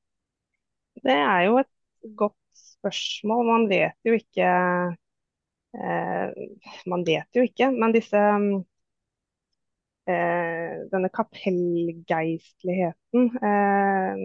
Det 1.05 1.15
er 1.15 1.45
jo 1.45 1.61
et 1.61 1.69
godt 2.19 2.35
spørsmål. 2.59 3.45
Man 3.47 3.67
vet 3.71 3.95
jo 4.09 4.17
ikke 4.17 4.49
eh, 5.77 6.41
Man 6.91 7.05
vet 7.07 7.39
jo 7.39 7.45
ikke, 7.47 7.69
men 7.71 7.95
disse 7.95 8.25
eh, 10.09 10.71
Denne 10.91 11.09
kapellgeistligheten 11.13 13.21
eh, 13.49 14.15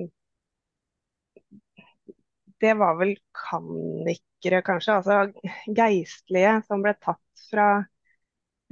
Det 2.60 2.74
var 2.74 2.94
vel 2.96 3.16
kannikere, 3.36 4.62
kanskje. 4.64 4.94
Altså 4.96 5.16
geistlige 5.76 6.54
som 6.68 6.82
ble 6.84 6.94
tatt 6.96 7.42
fra 7.50 7.66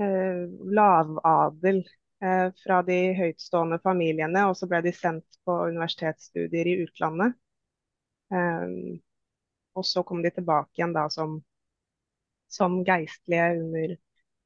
eh, 0.00 0.40
lavadel 0.78 1.82
Eh, 2.24 2.50
fra 2.64 2.82
de 2.82 2.94
høytstående 3.18 3.78
familiene, 3.84 4.46
og 4.48 4.56
så 4.56 4.68
ble 4.70 4.80
de 4.86 4.92
sendt 4.96 5.36
på 5.44 5.56
universitetsstudier 5.68 6.70
i 6.70 6.76
utlandet. 6.86 7.34
Um, 8.32 9.02
og 9.76 9.84
så 9.84 10.00
kom 10.06 10.22
de 10.24 10.30
tilbake 10.32 10.78
igjen 10.78 10.94
da 10.96 11.04
som, 11.12 11.36
som 12.48 12.78
geistlige 12.86 13.50
under, 13.58 13.92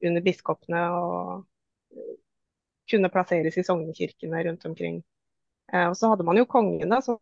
under 0.09 0.25
biskopene 0.25 0.81
og 0.97 2.03
kunne 2.89 3.11
plasseres 3.13 3.57
i 3.57 3.65
sognekirkene 3.65 4.43
rundt 4.49 4.65
omkring. 4.69 5.01
Uh, 5.73 5.89
og 5.91 5.97
så 5.97 6.11
hadde 6.11 6.25
man 6.27 6.39
jo 6.39 6.47
kongene, 6.49 7.01
så 7.05 7.19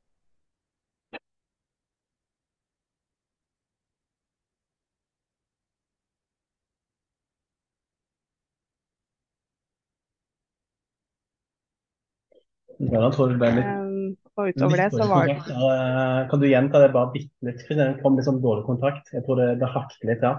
Ja, 12.78 13.08
um, 13.10 14.14
og 14.38 14.52
utover 14.52 14.78
det 14.78 14.92
så 14.94 15.06
var 15.10 15.26
det 15.26 15.38
uh, 15.50 16.28
Kan 16.30 16.42
du 16.42 16.46
gjenta 16.46 16.82
det 16.84 16.92
bare 16.94 17.10
bitte 17.16 17.48
litt? 17.48 17.64
Det 17.66 17.88
kom 18.04 18.18
litt 18.18 18.28
sånn 18.28 18.38
dårlig 18.44 18.68
kontakt. 18.68 19.10
Jeg 19.16 19.26
tror 19.26 19.42
det, 19.42 19.48
det 19.64 19.70
hakket 19.74 20.06
litt 20.06 20.22
Ja, 20.22 20.34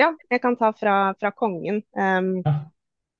Ja, 0.00 0.08
jeg 0.32 0.40
kan 0.40 0.56
ta 0.56 0.72
fra, 0.72 0.96
fra 1.20 1.32
kongen. 1.36 1.82
Um, 1.92 2.38
ja. 2.46 2.54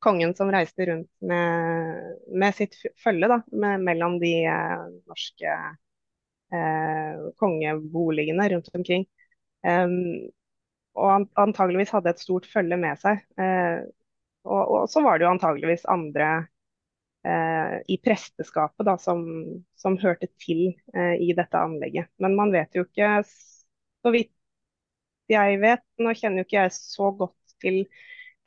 Kongen 0.04 0.34
som 0.38 0.50
reiste 0.54 0.86
rundt 0.86 1.10
med, 1.26 2.02
med 2.30 2.54
sitt 2.54 2.76
følge 3.02 3.30
da, 3.30 3.40
med, 3.50 3.82
mellom 3.86 4.18
de 4.22 4.32
eh, 4.46 4.84
norske 5.10 5.54
eh, 6.54 7.24
kongeboligene 7.42 8.48
rundt 8.54 8.70
omkring. 8.78 9.06
Um, 9.66 10.28
og 10.98 11.26
antageligvis 11.38 11.90
hadde 11.94 12.10
et 12.14 12.22
stort 12.22 12.46
følge 12.50 12.78
med 12.78 12.98
seg. 12.98 13.20
og, 13.38 14.62
og 14.74 14.86
så 14.90 15.02
var 15.04 15.18
det 15.18 15.26
jo 15.26 15.30
antageligvis 15.30 15.84
andre 15.90 16.28
Eh, 17.26 17.78
i 17.88 17.98
presteskapet 18.04 18.86
da, 18.86 18.94
som, 18.98 19.22
som 19.76 19.96
hørte 19.98 20.28
til 20.40 20.60
eh, 20.94 21.16
i 21.20 21.32
dette 21.36 21.58
anlegget. 21.58 22.08
Men 22.22 22.36
man 22.38 22.52
vet 22.54 22.78
jo 22.78 22.84
ikke, 22.86 23.08
så 23.26 24.12
vidt 24.14 24.30
jeg 25.28 25.58
vet, 25.60 25.82
nå 26.00 26.14
kjenner 26.16 26.40
jo 26.42 26.46
ikke 26.46 26.62
jeg 26.62 26.74
så 26.76 27.10
godt 27.18 27.56
til 27.60 27.82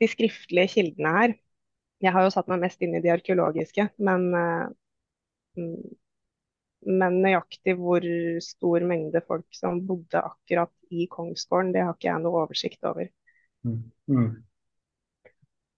de 0.02 0.08
skriftlige 0.10 0.72
kildene 0.72 1.12
her. 1.18 1.34
Jeg 2.02 2.14
har 2.14 2.26
jo 2.26 2.32
satt 2.34 2.48
meg 2.50 2.64
mest 2.64 2.82
inn 2.82 2.96
i 2.98 3.02
de 3.02 3.12
arkeologiske, 3.14 3.88
men, 4.02 4.28
eh, 4.34 5.66
men 6.90 7.18
nøyaktig 7.22 7.76
hvor 7.78 8.06
stor 8.42 8.86
mengde 8.88 9.22
folk 9.26 9.46
som 9.54 9.84
bodde 9.86 10.22
akkurat 10.22 10.72
i 10.90 11.06
Kongsgården, 11.10 11.70
det 11.74 11.84
har 11.86 11.94
ikke 11.94 12.10
jeg 12.10 12.24
noe 12.24 12.42
oversikt 12.42 12.90
over. 12.90 13.06
Mm. 13.62 13.84
Mm. 14.10 14.30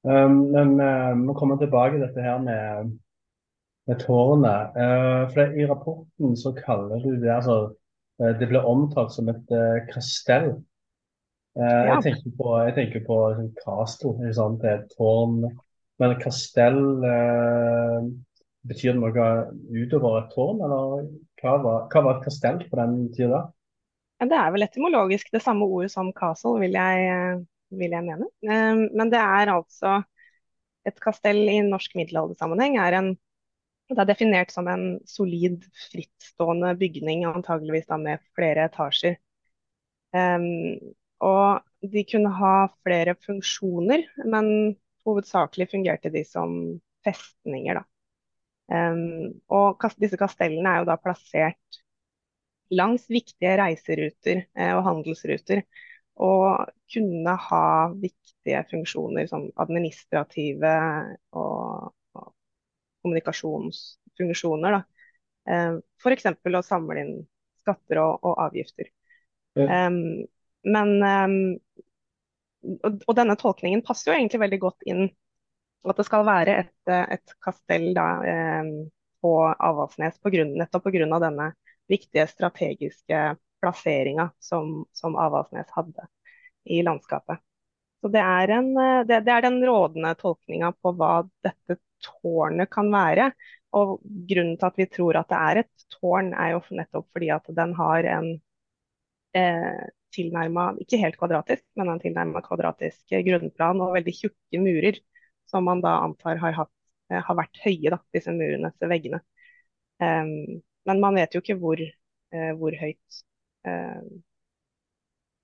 Um, 0.04 0.36
men 0.52 0.80
uh, 0.80 1.12
vi 1.28 1.34
kommer 1.36 1.56
tilbake 1.56 1.96
til 1.96 2.04
dette 2.04 2.24
her 2.24 2.38
med, 2.44 2.92
med 3.88 4.00
tårnet. 4.00 4.76
Uh, 4.76 5.22
for 5.30 5.40
det, 5.40 5.60
I 5.60 5.68
rapporten 5.68 6.36
så 6.36 6.52
kaller 6.56 7.00
du 7.04 7.14
det 7.22 7.32
altså 7.32 7.56
uh, 8.20 8.32
Det 8.40 8.48
ble 8.48 8.60
omtalt 8.60 9.12
som 9.12 9.28
et 9.32 9.54
kastell. 9.92 10.54
Ja. 11.54 11.94
Jeg 11.94 12.02
tenker 12.02 12.32
på, 12.34 12.56
jeg 12.66 12.74
tenker 12.74 13.02
på 13.06 13.16
Castro. 13.60 14.16
castle, 14.16 14.32
sånn, 14.34 14.56
det 14.58 14.70
er 14.70 14.80
et 14.80 14.94
tårn. 14.98 15.44
Men 16.04 16.18
kastell 16.20 16.78
Betyr 18.64 18.94
det 18.94 19.00
noe 19.00 19.24
utover 19.76 20.22
et 20.22 20.30
tårn, 20.32 20.62
eller 20.64 21.02
hva 21.42 21.56
var, 21.60 22.14
et 22.14 22.22
kastell 22.24 22.62
på 22.70 22.78
den 22.78 22.94
tida? 23.12 23.42
Det 24.24 24.38
er 24.38 24.54
vel 24.54 24.64
etymologisk 24.64 25.28
det 25.34 25.42
samme 25.44 25.66
ordet 25.68 25.90
som 25.92 26.08
castle, 26.16 26.56
vil 26.62 26.78
jeg 26.78 27.42
vil 27.78 27.94
jeg 27.96 28.06
mene. 28.06 28.28
Ehm, 28.48 28.86
men 28.96 29.12
det 29.12 29.20
er 29.20 29.52
altså 29.52 29.98
et 30.88 30.96
kastell 31.02 31.42
i 31.50 31.58
norsk 31.64 31.96
middelaldersammenheng 31.98 32.78
er 32.80 32.98
en 33.00 33.12
det 33.92 34.00
er 34.00 34.08
definert 34.08 34.48
som 34.48 34.64
en 34.72 34.84
solid, 35.04 35.58
frittstående 35.90 36.70
bygning, 36.80 37.26
antageligvis 37.28 37.84
da 37.90 37.98
med 38.00 38.22
flere 38.32 38.64
etasjer. 38.70 39.18
Um, 40.16 40.78
og 41.20 41.60
de 41.92 42.04
kunne 42.08 42.32
ha 42.32 42.54
flere 42.80 43.12
funksjoner, 43.26 44.06
men 44.24 44.48
hovedsakelig 45.06 45.68
fungerte 45.70 46.12
de 46.12 46.24
som 46.28 46.54
festninger. 47.04 47.80
Da. 47.80 47.84
Um, 48.74 49.34
og 49.52 49.84
disse 50.00 50.18
kastellene 50.20 50.70
er 50.70 50.82
jo 50.82 50.88
da 50.88 50.98
plassert 51.00 51.80
langs 52.74 53.04
viktige 53.12 53.56
reiseruter 53.60 54.46
og 54.72 54.84
handelsruter. 54.88 55.64
Og 56.24 56.70
kunne 56.94 57.34
ha 57.48 57.66
viktige 57.98 58.60
funksjoner 58.70 59.26
som 59.26 59.48
administrative 59.60 60.72
og, 61.34 61.90
og 62.14 62.28
kommunikasjonsfunksjoner. 63.02 64.78
Da. 64.78 64.82
F.eks. 66.00 66.28
å 66.30 66.62
samle 66.64 67.02
inn 67.02 67.16
skatter 67.64 68.00
og, 68.02 68.22
og 68.22 68.38
avgifter. 68.46 68.90
Ja. 69.58 69.86
Um, 69.88 70.24
men 70.64 70.94
um, 71.02 71.36
og, 72.64 72.98
og, 73.06 73.14
denne 73.16 73.36
tolkningen 73.40 73.84
passer 73.86 74.10
jo 74.10 74.16
egentlig 74.18 74.42
veldig 74.44 74.60
godt 74.62 74.86
inn 74.90 75.06
at 75.84 75.98
det 76.00 76.06
skal 76.08 76.24
være 76.24 76.52
et, 76.62 76.74
et 76.88 77.34
kastell 77.44 77.90
da, 77.96 78.06
eh, 78.24 78.68
på 79.24 79.32
Avaldsnes 79.52 80.16
på 80.20 80.32
grunn, 80.32 80.54
nettopp 80.60 80.88
pga. 80.88 81.18
denne 81.20 81.50
viktige 81.88 82.24
strategiske 82.28 83.24
plasseringa 83.60 84.30
som, 84.40 84.86
som 84.96 85.16
Avaldsnes 85.20 85.68
hadde 85.76 86.06
i 86.64 86.80
landskapet. 86.84 87.42
Så 88.00 88.08
det 88.12 88.20
er, 88.20 88.52
en, 88.58 88.70
det, 89.08 89.20
det 89.24 89.32
er 89.32 89.44
den 89.44 89.62
rådende 89.64 90.12
tolkninga 90.20 90.72
på 90.76 90.92
hva 90.96 91.22
dette 91.44 91.78
tårnet 92.04 92.68
kan 92.72 92.90
være. 92.92 93.30
Og 93.74 93.98
grunnen 94.28 94.58
til 94.60 94.68
at 94.68 94.80
vi 94.80 94.86
tror 94.92 95.18
at 95.18 95.30
det 95.32 95.40
er 95.40 95.60
et 95.62 95.86
tårn, 95.96 96.32
er 96.36 96.54
jo 96.54 96.60
nettopp 96.78 97.08
fordi 97.16 97.30
at 97.34 97.48
den 97.56 97.72
har 97.78 98.08
en 98.12 98.28
eh, 99.36 99.84
tilnærma, 100.14 100.70
ikke 100.82 101.00
helt 101.02 101.18
kvadratisk, 101.18 101.64
men 101.78 101.90
en 101.92 102.00
tilnærma 102.02 102.42
kvadratisk 102.44 103.14
grunnplan 103.26 103.82
og 103.84 103.96
veldig 103.98 104.14
tjukke 104.16 104.62
murer, 104.62 105.00
som 105.50 105.66
man 105.68 105.82
da 105.84 105.98
antar 106.04 106.40
har, 106.42 106.56
hatt, 106.56 106.72
eh, 107.10 107.20
har 107.22 107.38
vært 107.38 107.60
høye, 107.64 107.92
da, 107.92 108.00
disse 108.14 108.32
til 108.34 108.90
veggene. 108.90 109.20
Um, 110.02 110.62
men 110.88 111.00
man 111.00 111.16
vet 111.18 111.34
jo 111.34 111.42
ikke 111.42 111.58
hvor, 111.60 111.80
uh, 111.80 112.52
hvor 112.58 112.76
høyt. 112.76 113.20
Uh, 113.66 114.02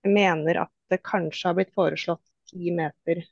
jeg 0.04 0.14
mener 0.16 0.64
at 0.64 0.72
det 0.90 1.02
kanskje 1.06 1.50
har 1.50 1.56
blitt 1.58 1.72
foreslått 1.76 2.24
ti 2.50 2.72
meter. 2.74 3.22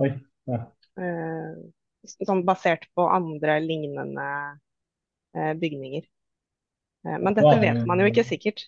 Oi, 0.00 0.10
ja. 0.50 0.64
Uh, 0.98 1.70
sånn 2.04 2.42
basert 2.44 2.88
på 2.96 3.06
andre 3.08 3.60
lignende 3.64 4.28
uh, 5.36 5.52
bygninger. 5.60 6.04
men 7.04 7.34
dette 7.36 7.56
vet 7.60 7.82
man 7.84 8.00
jo 8.00 8.08
ikke 8.08 8.24
sikkert. 8.24 8.62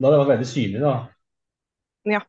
Da 0.00 0.12
det 0.12 0.20
var 0.22 0.28
veldig 0.30 0.46
synlig, 0.46 0.80
da. 0.82 0.92
Ja, 2.08 2.20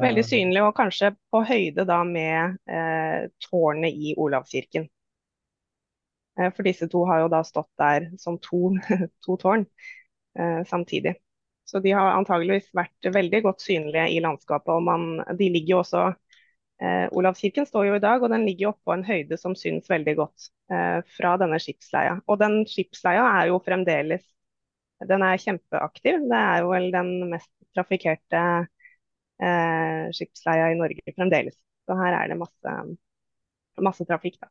veldig 0.00 0.24
synlig, 0.24 0.62
og 0.64 0.74
kanskje 0.76 1.12
på 1.32 1.42
høyde 1.44 1.84
da 1.88 2.00
med 2.08 2.56
eh, 2.70 3.28
tårnet 3.44 3.92
i 3.92 4.14
Olavskirken. 4.20 4.86
Eh, 6.40 6.52
for 6.56 6.64
disse 6.66 6.88
to 6.88 7.04
har 7.08 7.22
jo 7.24 7.28
da 7.32 7.42
stått 7.44 7.70
der 7.80 8.08
som 8.20 8.38
to, 8.42 8.72
to 9.24 9.36
tårn 9.42 9.66
eh, 10.38 10.62
samtidig. 10.68 11.16
Så 11.64 11.80
de 11.80 11.92
har 11.96 12.16
antageligvis 12.16 12.72
vært 12.76 13.12
veldig 13.14 13.42
godt 13.44 13.62
synlige 13.64 14.08
i 14.12 14.20
landskapet. 14.24 14.72
og 14.72 14.82
man, 14.82 15.22
de 15.38 15.48
ligger 15.52 15.76
jo 15.76 15.80
også 15.82 16.06
eh, 16.82 17.06
Olavskirken 17.12 17.68
står 17.68 17.86
jo 17.90 17.96
i 17.96 18.02
dag, 18.04 18.22
og 18.22 18.32
den 18.32 18.46
ligger 18.48 18.72
oppå 18.72 18.96
en 18.96 19.06
høyde 19.06 19.38
som 19.40 19.56
syns 19.56 19.90
veldig 19.92 20.16
godt 20.18 20.50
eh, 20.72 21.00
fra 21.16 21.36
denne 21.40 21.60
skipsleia. 21.62 22.18
Og 22.26 22.40
den 22.40 22.62
skipsleia 22.68 23.28
er 23.40 23.52
jo 23.52 23.62
fremdeles 23.64 24.24
den 25.08 25.22
er 25.26 25.40
kjempeaktiv. 25.40 26.20
Det 26.30 26.38
er 26.38 26.62
jo 26.62 26.70
vel 26.72 26.90
den 26.94 27.10
mest 27.32 27.50
trafikkerte 27.74 28.38
eh, 28.38 28.81
skipsleia 30.14 30.70
i 30.72 30.78
Norge 30.78 31.14
fremdeles. 31.16 31.56
Så 31.86 31.96
her 31.98 32.16
er 32.16 32.30
det 32.30 32.38
masse, 32.40 32.74
masse 33.82 34.06
trafikk, 34.08 34.38
da. 34.42 34.50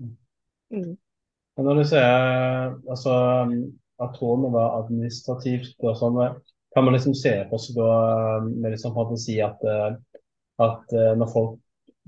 Mm. 0.00 0.16
mm. 0.76 0.96
Når 1.60 1.80
du 1.80 1.84
sier 1.84 2.76
altså, 2.88 3.14
at 4.00 4.14
tårnet 4.16 4.52
var 4.54 4.78
administrativt, 4.78 5.74
og 5.84 5.96
sånn, 5.98 6.20
kan 6.74 6.86
man 6.86 6.96
liksom 6.96 7.16
se 7.18 7.32
for 7.50 7.60
seg 7.60 7.80
da 7.80 7.90
med 8.46 8.70
liksom 8.72 8.94
fantasi 8.96 9.40
at, 9.44 9.60
eh, 9.66 9.90
at 10.62 10.94
eh, 10.94 11.12
når 11.18 11.32
folk 11.32 11.58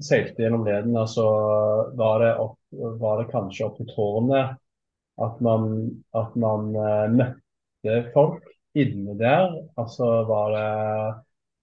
seilte 0.02 0.44
gjennom 0.44 0.64
ledene, 0.66 1.02
så 1.10 1.26
var 1.98 2.22
det, 2.22 2.30
opp, 2.40 2.56
var 3.02 3.20
det 3.20 3.30
kanskje 3.32 3.66
opp 3.66 3.76
til 3.80 3.90
tårnet 3.92 4.56
at 5.22 5.42
man, 5.44 5.66
at 6.16 6.32
man 6.40 6.70
møtte 7.12 7.98
folk 8.14 8.46
inne 8.78 9.18
der? 9.20 9.52
Altså 9.78 10.08
var 10.30 10.54
det 10.56 10.70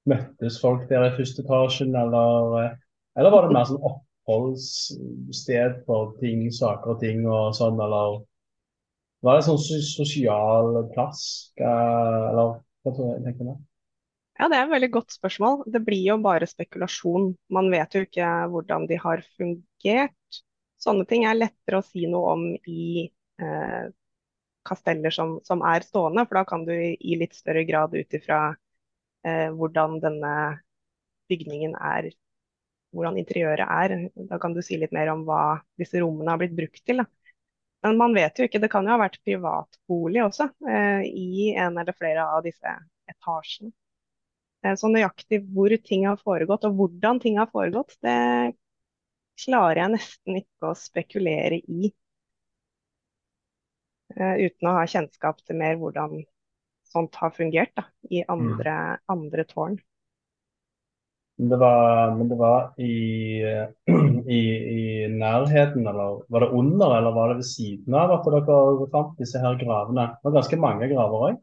Møttes 0.10 0.60
folk 0.62 0.88
der 0.89 1.08
i 1.08 1.15
første 1.17 1.43
etasjen, 1.45 1.95
eller, 1.98 2.56
eh, 2.63 2.76
eller 3.19 3.34
var 3.34 3.45
det 3.45 3.56
mer 3.56 3.67
sånn 3.69 3.86
oppholdssted 3.91 5.80
for 5.86 6.15
ting, 6.24 6.48
saker 6.56 6.95
og 6.95 7.00
ting 7.04 7.26
og 7.28 7.56
sånn, 7.58 7.80
eller 7.86 8.19
var 9.26 9.39
det 9.39 9.48
sånn 9.50 9.60
sosial 9.84 10.78
plass, 10.93 11.24
eller 11.60 12.60
hva 12.86 12.93
tenker 12.95 13.50
du? 13.50 13.56
Ja, 14.39 14.48
Det 14.48 14.56
er 14.56 14.63
et 14.63 14.72
veldig 14.72 14.91
godt 14.93 15.12
spørsmål. 15.12 15.65
Det 15.67 15.82
blir 15.84 16.06
jo 16.13 16.15
bare 16.24 16.48
spekulasjon. 16.48 17.34
Man 17.52 17.67
vet 17.74 17.95
jo 17.95 18.06
ikke 18.06 18.28
hvordan 18.54 18.86
de 18.88 18.95
har 18.95 19.24
fungert. 19.36 20.39
Sånne 20.80 21.04
ting 21.10 21.26
er 21.28 21.36
lettere 21.36 21.82
å 21.82 21.84
si 21.84 22.06
noe 22.08 22.36
om 22.38 22.45
i 22.56 23.10
eh, 23.43 23.89
kasteller 24.63 25.12
som, 25.12 25.36
som, 25.43 25.60
er 25.67 25.84
stående, 25.84 26.24
for 26.30 26.39
da 26.39 26.45
kan 26.48 26.63
du 26.63 26.72
i 26.74 27.17
litt 27.19 27.36
større 27.36 27.65
grad 27.67 27.95
ut 27.98 28.15
ifra 28.15 28.39
eh, 29.27 29.47
hvordan 29.55 29.99
denne 30.03 30.34
bygningen 31.29 31.75
er, 31.75 32.10
hvordan 32.93 33.19
interiøret 33.21 33.65
er. 33.65 33.95
Da 34.29 34.39
kan 34.41 34.55
du 34.55 34.62
si 34.65 34.79
litt 34.82 34.93
mer 34.95 35.12
om 35.13 35.25
hva 35.27 35.60
disse 35.79 36.01
rommene 36.01 36.34
har 36.34 36.41
blitt 36.41 36.58
brukt 36.58 36.82
til. 36.86 37.03
Da. 37.03 37.08
Men 37.86 37.99
man 37.99 38.15
vet 38.17 38.39
jo 38.39 38.47
ikke, 38.47 38.62
det 38.63 38.71
kan 38.71 38.88
jo 38.88 38.95
ha 38.95 39.01
vært 39.01 39.21
privatbolig 39.23 40.23
også 40.25 40.49
eh, 40.67 41.05
i 41.08 41.51
en 41.55 41.77
eller 41.79 41.95
flere 41.95 42.25
av 42.27 42.43
disse 42.47 42.73
etasjene. 43.10 43.71
Eh, 44.65 44.75
så 44.75 44.89
nøyaktig 44.91 45.43
hvor 45.53 45.75
ting 45.86 46.08
har 46.10 46.19
foregått 46.19 46.67
og 46.67 46.75
hvordan 46.79 47.21
ting 47.23 47.39
har 47.39 47.47
foregått, 47.51 47.95
det 48.03 48.17
klarer 49.39 49.84
jeg 49.84 49.93
nesten 49.95 50.41
ikke 50.41 50.71
å 50.71 50.77
spekulere 50.77 51.62
i. 51.63 51.93
Eh, 54.17 54.36
uten 54.49 54.67
å 54.67 54.75
ha 54.79 54.84
kjennskap 54.89 55.39
til 55.45 55.60
mer 55.62 55.79
hvordan 55.79 56.19
sånt 56.91 57.15
har 57.21 57.34
fungert 57.36 57.71
da, 57.78 57.86
i 58.10 58.23
andre, 58.28 58.75
mm. 58.97 59.06
andre 59.15 59.45
tårn. 59.49 59.78
Det 61.39 61.56
var, 61.56 62.15
men 62.17 62.28
det 62.28 62.36
var 62.36 62.73
i, 62.82 63.39
i, 64.28 64.39
i, 64.75 65.08
nærheten, 65.08 65.88
eller 65.88 66.25
var 66.28 66.43
det 66.43 66.49
under, 66.49 66.97
eller 66.97 67.15
var 67.15 67.32
det 67.32 67.38
ved 67.39 67.47
siden 67.47 67.95
av 67.95 68.12
at 68.17 68.28
dere 68.28 68.89
fant 68.91 69.13
disse 69.21 69.39
her 69.39 69.56
gravene? 69.62 70.10
Det 70.17 70.28
var 70.28 70.36
ganske 70.41 70.60
mange 70.60 70.89
graver 70.91 71.30
òg? 71.30 71.38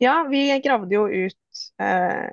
Ja, 0.00 0.18
vi 0.28 0.42
gravde 0.64 0.96
jo 0.96 1.06
ut 1.08 1.64
eh, 1.80 2.28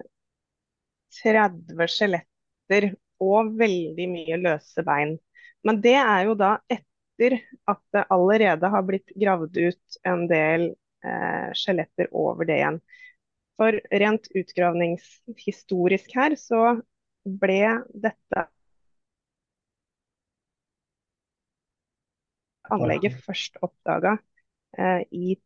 30 1.24 1.88
skjeletter 1.92 2.90
og 3.24 3.56
veldig 3.60 4.10
mye 4.12 4.40
løse 4.44 4.84
bein. 4.88 5.16
Men 5.64 5.80
det 5.84 5.96
er 6.00 6.28
jo 6.28 6.36
da 6.40 6.58
etter 6.72 7.40
at 7.68 7.82
det 7.96 8.06
allerede 8.14 8.72
har 8.76 8.86
blitt 8.88 9.16
gravd 9.16 9.56
ut 9.56 10.00
en 10.08 10.28
del 10.30 10.70
skjeletter 11.58 12.12
over 12.16 12.48
det 12.48 12.60
igjen. 12.60 12.80
For 13.58 13.80
rent 14.04 14.30
utgravningshistorisk 14.38 16.14
her 16.18 16.36
så 16.38 16.62
ble 17.28 17.62
dette 17.98 18.46
anlegget 22.74 23.18
først 23.26 23.58
oppdaga 23.64 24.18
eh, 24.78 25.04
i 25.12 25.38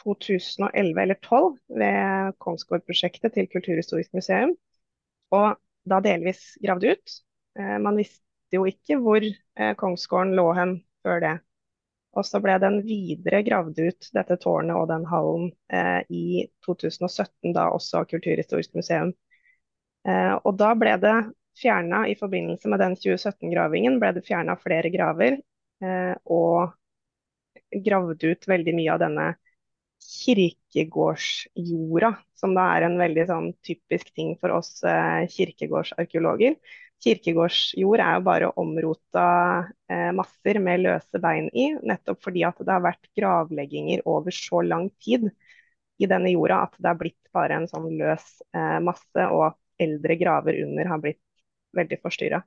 2011 0.00 1.02
eller 1.02 1.18
2012 1.22 1.78
ved 1.80 2.34
Kongsgård-prosjektet 2.42 3.36
til 3.36 3.48
Kulturhistorisk 3.52 4.14
museum. 4.16 4.54
Og 5.34 5.54
da 5.88 6.00
delvis 6.04 6.42
gravd 6.64 6.88
ut. 6.90 7.16
Eh, 7.58 7.76
man 7.82 7.98
visste 8.00 8.22
jo 8.54 8.66
ikke 8.68 8.98
hvor 9.02 9.22
eh, 9.24 9.74
Kongsgården 9.78 10.34
lå 10.38 10.50
hen 10.58 10.78
før 11.06 11.22
det. 11.24 11.34
Og 12.14 12.26
så 12.26 12.40
ble 12.42 12.56
den 12.62 12.80
videre 12.86 13.42
gravd 13.46 13.80
ut, 13.80 14.10
dette 14.14 14.36
tårnet 14.42 14.78
og 14.78 14.88
den 14.90 15.06
hallen, 15.10 15.48
eh, 15.72 16.02
i 16.10 16.44
2017, 16.66 17.54
da 17.56 17.68
også 17.74 18.04
Kulturhistorisk 18.10 18.76
museum. 18.78 19.12
Eh, 20.06 20.34
og 20.36 20.54
da 20.60 20.72
ble 20.78 20.94
det 21.02 21.16
fjerna, 21.60 22.04
i 22.10 22.16
forbindelse 22.18 22.70
med 22.70 22.82
den 22.82 22.96
2017-gravingen, 22.98 23.98
ble 24.02 24.14
det 24.16 24.26
fjerna 24.26 24.56
flere 24.60 24.90
graver. 24.94 25.40
Eh, 25.84 26.14
og 26.30 26.74
gravd 27.84 28.24
ut 28.24 28.48
veldig 28.48 28.74
mye 28.76 28.92
av 28.94 29.00
denne 29.02 29.26
kirkegårdsjorda, 30.04 32.10
som 32.36 32.54
da 32.56 32.62
er 32.76 32.82
en 32.86 32.98
veldig 33.00 33.24
sånn 33.30 33.52
typisk 33.64 34.12
ting 34.14 34.34
for 34.40 34.50
oss 34.58 34.82
eh, 34.86 35.24
kirkegårdsarkeologer. 35.32 36.54
Kirkegårdsjord 37.04 38.00
er 38.02 38.14
jo 38.18 38.22
bare 38.26 38.48
omrota 38.60 39.24
eh, 39.92 40.10
masser 40.16 40.58
med 40.64 40.82
løse 40.86 41.20
bein 41.22 41.50
i, 41.52 41.66
nettopp 41.90 42.22
fordi 42.24 42.44
at 42.48 42.62
det 42.64 42.72
har 42.72 42.84
vært 42.84 43.10
gravlegginger 43.18 44.04
over 44.08 44.34
så 44.34 44.62
lang 44.64 44.88
tid 45.04 45.28
i 46.02 46.08
denne 46.10 46.32
jorda 46.34 46.62
at 46.68 46.78
det 46.80 46.90
har 46.90 46.98
blitt 47.00 47.20
bare 47.36 47.60
en 47.60 47.68
sånn 47.70 47.90
løs 48.00 48.26
eh, 48.56 48.78
masse, 48.88 49.28
og 49.28 49.46
at 49.52 49.60
eldre 49.86 50.16
graver 50.20 50.62
under 50.64 50.90
har 50.94 51.02
blitt 51.04 51.22
veldig 51.76 52.00
forstyrra. 52.04 52.42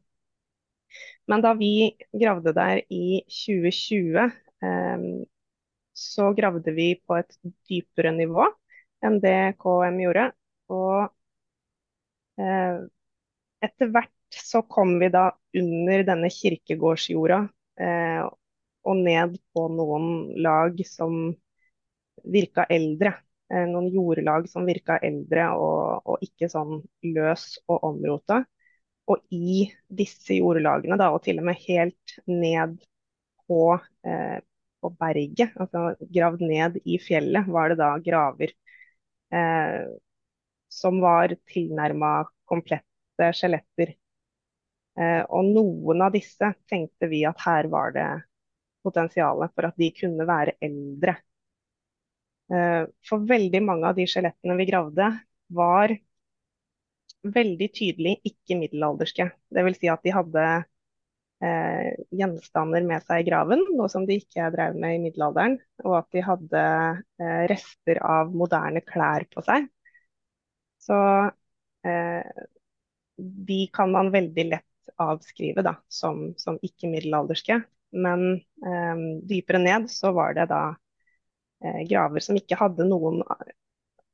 Men 1.28 1.42
da 1.44 1.54
vi 1.60 1.70
gravde 2.22 2.54
der 2.56 2.82
i 2.94 3.22
2020, 3.28 4.32
eh, 4.64 5.08
så 5.98 6.32
gravde 6.38 6.72
vi 6.78 6.88
på 7.08 7.18
et 7.20 7.38
dypere 7.70 8.12
nivå. 8.18 8.48
enn 9.06 9.20
det 9.22 9.34
KM 9.62 10.00
gjorde. 10.02 10.24
Og 10.74 11.10
eh, 12.40 12.78
etter 13.68 13.92
hvert 13.94 14.14
så 14.34 14.62
kom 14.62 14.98
vi 15.00 15.10
da 15.14 15.30
under 15.58 16.04
denne 16.08 16.30
kirkegårdsjorda 16.34 17.40
eh, 17.82 18.26
og 18.88 19.00
ned 19.04 19.38
på 19.54 19.68
noen 19.74 20.10
lag 20.44 20.80
som 20.88 21.32
virka 22.24 22.66
eldre. 22.72 23.14
Eh, 23.54 23.66
noen 23.70 23.88
jordlag 23.94 24.50
som 24.52 24.68
virka 24.68 24.98
eldre 25.04 25.50
og, 25.56 26.04
og, 26.06 26.24
ikke 26.26 26.50
sånn 26.52 26.82
løs 27.16 27.58
og 27.68 27.84
omrota. 27.92 28.42
Og 29.08 29.24
i 29.32 29.64
disse 29.88 30.36
jordlagene, 30.36 30.98
da, 31.00 31.12
og 31.16 31.24
til 31.24 31.40
og 31.40 31.48
med 31.48 31.60
helt 31.64 32.18
ned 32.28 32.76
på, 33.48 33.62
eh, 34.04 34.40
på 34.84 34.92
berget, 35.00 35.56
altså 35.56 35.94
gravd 36.12 36.44
ned 36.44 36.82
i 36.84 37.00
fjellet, 37.00 37.48
var 37.48 37.72
det 37.72 37.80
da 37.80 37.94
graver 38.04 38.52
eh, 39.32 39.88
som 40.68 41.00
var 41.02 41.36
tilnærma 41.48 42.12
komplette 42.50 43.32
skjeletter. 43.38 43.96
Eh, 44.98 45.24
og 45.30 45.52
noen 45.54 46.02
av 46.02 46.14
disse 46.16 46.52
tenkte 46.70 47.10
vi 47.12 47.22
at 47.30 47.42
her 47.46 47.70
var 47.74 47.94
det 47.96 48.08
potensialet 48.86 49.54
for 49.54 49.70
at 49.70 49.78
de 49.78 49.92
kunne 49.98 50.26
være 50.28 50.58
eldre. 50.64 51.18
Eh, 52.54 52.84
for 53.10 53.28
veldig 53.30 53.62
mange 53.66 53.90
av 53.90 53.98
de 53.98 54.08
skjelettene 54.10 54.58
vi 54.60 54.70
gravde, 54.70 55.12
var 55.54 55.94
veldig 57.38 57.68
tydelig 57.76 58.18
ikke 58.28 58.58
middelalderske. 58.60 59.30
Dvs. 59.54 59.80
Si 59.82 59.90
at 59.92 60.04
de 60.06 60.14
hadde 60.16 60.44
eh, 61.44 61.90
gjenstander 62.20 62.86
med 62.88 63.06
seg 63.08 63.24
i 63.24 63.28
graven, 63.30 63.64
noe 63.78 63.90
som 63.92 64.06
de 64.08 64.20
ikke 64.22 64.50
drev 64.54 64.78
med 64.80 64.98
i 64.98 65.02
middelalderen. 65.08 65.58
Og 65.86 65.98
at 66.02 66.10
de 66.16 66.24
hadde 66.26 66.64
eh, 67.22 67.42
rester 67.52 68.02
av 68.06 68.34
moderne 68.36 68.84
klær 68.86 69.28
på 69.34 69.44
seg. 69.46 69.68
Så 70.88 70.98
eh, 71.86 72.48
de 73.18 73.60
kan 73.74 73.92
man 73.92 74.14
veldig 74.14 74.50
lett 74.52 74.68
avskrive 74.96 75.64
da, 75.66 75.76
som, 75.88 76.32
som 76.38 76.60
ikke-middelalderske. 76.62 77.62
Men 77.98 78.34
eh, 78.66 79.04
dypere 79.30 79.62
ned 79.64 79.90
så 79.92 80.12
var 80.16 80.36
det 80.38 80.48
da 80.52 80.62
eh, 81.64 81.84
graver 81.90 82.24
som 82.24 82.40
ikke 82.40 82.60
hadde 82.60 82.88
noen 82.90 83.24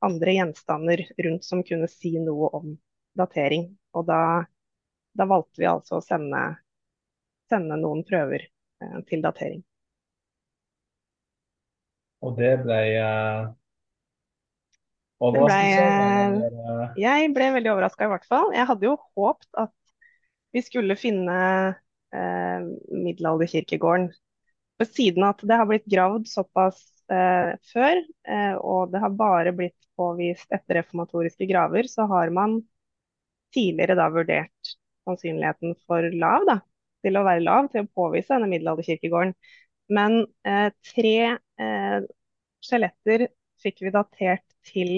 andre 0.04 0.36
gjenstander 0.36 1.04
rundt 1.26 1.44
som 1.44 1.62
kunne 1.66 1.88
si 1.90 2.14
noe 2.20 2.50
om 2.56 2.74
datering. 3.18 3.70
Og 3.96 4.06
da, 4.08 4.44
da 5.14 5.28
valgte 5.30 5.62
vi 5.62 5.70
altså 5.70 5.98
å 5.98 6.04
sende, 6.04 6.44
sende 7.50 7.78
noen 7.80 8.04
prøver 8.06 8.46
eh, 8.46 8.98
til 9.08 9.24
datering. 9.24 9.64
Og 12.24 12.38
det 12.38 12.56
ble 12.64 12.80
eh, 12.96 13.52
Overraskelse? 15.24 16.40
Ble, 16.42 16.88
jeg 17.00 17.30
ble 17.32 17.48
veldig 17.54 17.70
overraska, 17.72 18.06
i 18.06 18.12
hvert 18.12 18.26
fall. 18.28 18.50
Jeg 18.52 18.66
hadde 18.68 18.88
jo 18.88 18.96
håpt 19.16 19.48
at 19.60 19.72
vi 20.54 20.62
skulle 20.62 20.96
finne 20.98 21.38
eh, 22.14 22.66
middelalderkirkegården. 22.94 24.12
Ved 24.78 24.90
siden 24.90 25.26
av 25.26 25.34
at 25.34 25.42
det 25.48 25.58
har 25.58 25.66
blitt 25.70 25.88
gravd 25.90 26.28
såpass 26.30 26.78
eh, 27.10 27.54
før, 27.72 28.00
eh, 28.30 28.54
og 28.58 28.92
det 28.92 29.02
har 29.02 29.18
bare 29.18 29.54
blitt 29.56 29.88
påvist 29.98 30.54
etter 30.54 30.80
reformatoriske 30.80 31.46
graver, 31.50 31.90
så 31.90 32.06
har 32.10 32.30
man 32.34 32.60
tidligere 33.54 33.98
da 33.98 34.08
vurdert 34.14 34.74
sannsynligheten 35.06 35.74
for 35.88 36.06
lav, 36.14 36.46
da, 36.48 36.58
til 37.04 37.18
å 37.18 37.24
være 37.26 37.44
lav, 37.44 37.68
til 37.72 37.84
å 37.84 37.92
påvise 37.98 38.34
denne 38.34 38.50
middelalderkirkegården. 38.50 39.34
Men 39.94 40.22
eh, 40.48 40.70
tre 40.94 41.16
eh, 41.34 41.98
skjeletter 42.64 43.28
fikk 43.62 43.84
vi 43.84 43.92
datert 43.94 44.46
til, 44.70 44.94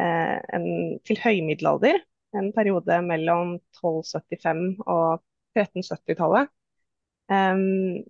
eh, 0.00 0.36
en, 0.56 0.68
til 1.06 1.20
høymiddelalder. 1.22 2.00
En 2.36 2.50
periode 2.54 3.00
mellom 3.06 3.56
1275 3.56 4.62
og 4.84 5.22
1370-tallet. 5.56 6.50
Um, 7.32 8.02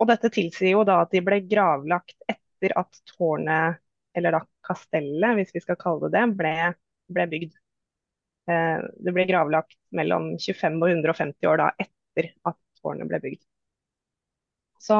og 0.00 0.08
dette 0.08 0.30
tilsier 0.32 0.74
jo 0.76 0.84
da 0.88 1.02
at 1.04 1.12
de 1.12 1.22
ble 1.24 1.42
gravlagt 1.48 2.16
etter 2.30 2.72
at 2.78 3.02
tårnet, 3.10 3.80
eller 4.16 4.36
da 4.36 4.40
kastellet, 4.66 5.36
hvis 5.38 5.52
vi 5.54 5.62
skal 5.64 5.78
kalle 5.80 6.08
det 6.08 6.14
det, 6.16 6.38
ble, 6.38 6.54
ble 7.12 7.26
bygd. 7.34 7.58
Uh, 8.50 8.86
det 9.02 9.14
ble 9.16 9.26
gravlagt 9.28 9.76
mellom 9.96 10.32
25 10.40 10.80
og 10.80 10.88
150 10.94 11.50
år 11.50 11.60
da 11.60 11.68
etter 11.84 12.32
at 12.48 12.58
tårnet 12.80 13.10
ble 13.10 13.20
bygd. 13.26 13.44
Så 14.80 14.96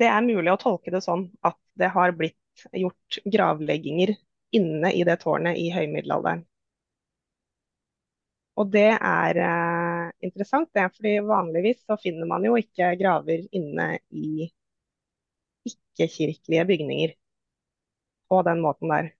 det 0.00 0.08
er 0.10 0.26
mulig 0.26 0.50
å 0.52 0.60
tolke 0.60 0.92
det 0.92 1.02
sånn 1.04 1.28
at 1.46 1.58
det 1.78 1.90
har 1.94 2.12
blitt 2.18 2.66
gjort 2.76 3.20
gravlegginger 3.24 4.14
inne 4.56 4.92
i 4.96 5.04
det 5.06 5.20
tårnet 5.22 5.58
i 5.58 5.70
høymiddelalderen. 5.74 6.44
Og 8.60 8.68
det 8.72 8.88
er 8.92 9.38
eh, 9.40 10.08
interessant, 10.26 10.68
det, 10.76 10.88
fordi 10.96 11.14
vanligvis 11.24 11.80
så 11.86 11.96
finner 12.00 12.28
man 12.28 12.44
jo 12.44 12.56
ikke 12.60 12.92
graver 13.00 13.46
inne 13.56 13.94
i 14.10 14.50
ikke-kirkelige 15.70 16.66
bygninger 16.68 17.14
på 18.30 18.42
den 18.48 18.60
måten 18.64 18.92
der. 18.92 19.10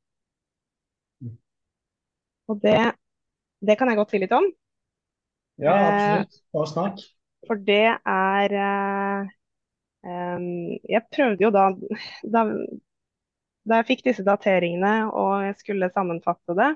Og 2.51 2.59
det, 2.62 2.77
det 3.62 3.79
kan 3.79 3.88
jeg 3.88 4.01
godt 4.01 4.12
si 4.12 4.21
litt 4.21 4.35
om. 4.35 4.47
Ja, 5.61 5.75
absolutt. 5.87 6.40
Bare 6.57 6.71
snakk. 6.75 7.03
For 7.49 7.61
det 7.64 7.85
er 7.95 8.55
eh, 8.61 9.31
jeg 10.05 11.03
prøvde 11.12 11.45
jo 11.47 11.51
da, 11.55 11.69
da, 12.35 12.45
da 13.70 13.80
jeg 13.80 13.88
fikk 13.92 14.06
disse 14.09 14.24
dateringene 14.26 14.94
og 15.11 15.46
jeg 15.46 15.59
skulle 15.61 15.90
sammenfatte 15.94 16.56
det, 16.59 16.70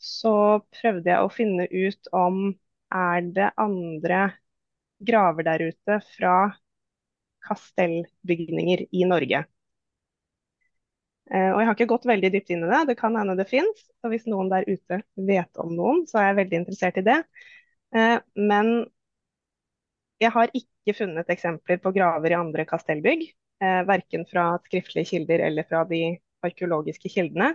så 0.00 0.34
prøvde 0.80 1.10
jeg 1.12 1.24
å 1.24 1.32
finne 1.32 1.66
ut 1.68 2.10
om 2.16 2.42
er 2.90 3.24
det 3.36 3.50
andre 3.60 4.20
graver 5.00 5.46
der 5.46 5.64
ute 5.70 6.00
fra 6.16 6.34
kastellbygninger 7.46 8.84
i 8.90 9.06
Norge. 9.08 9.44
Uh, 11.30 11.52
og 11.54 11.60
Jeg 11.60 11.66
har 11.68 11.76
ikke 11.76 11.90
gått 11.92 12.08
veldig 12.10 12.30
dypt 12.34 12.50
inn 12.50 12.64
i 12.66 12.70
det, 12.72 12.80
det 12.90 12.96
kan 12.98 13.14
hende 13.16 13.36
det 13.38 13.46
fins. 13.48 13.84
Hvis 14.02 14.26
noen 14.26 14.50
der 14.50 14.66
ute 14.66 15.02
vet 15.14 15.60
om 15.62 15.70
noen, 15.76 16.02
så 16.10 16.18
er 16.18 16.30
jeg 16.30 16.40
veldig 16.40 16.58
interessert 16.64 16.98
i 16.98 17.06
det. 17.06 17.20
Uh, 17.94 18.18
men 18.34 18.72
jeg 20.20 20.34
har 20.34 20.50
ikke 20.56 20.96
funnet 20.98 21.30
eksempler 21.32 21.78
på 21.80 21.92
graver 21.96 22.34
i 22.34 22.38
andre 22.38 22.66
kastellbygg, 22.68 23.28
eh, 23.62 23.80
verken 23.88 24.26
fra 24.30 24.52
skriftlige 24.66 25.12
kilder 25.12 25.44
eller 25.48 25.66
fra 25.68 25.84
de 25.88 26.02
arkeologiske 26.44 27.12
kildene. 27.12 27.54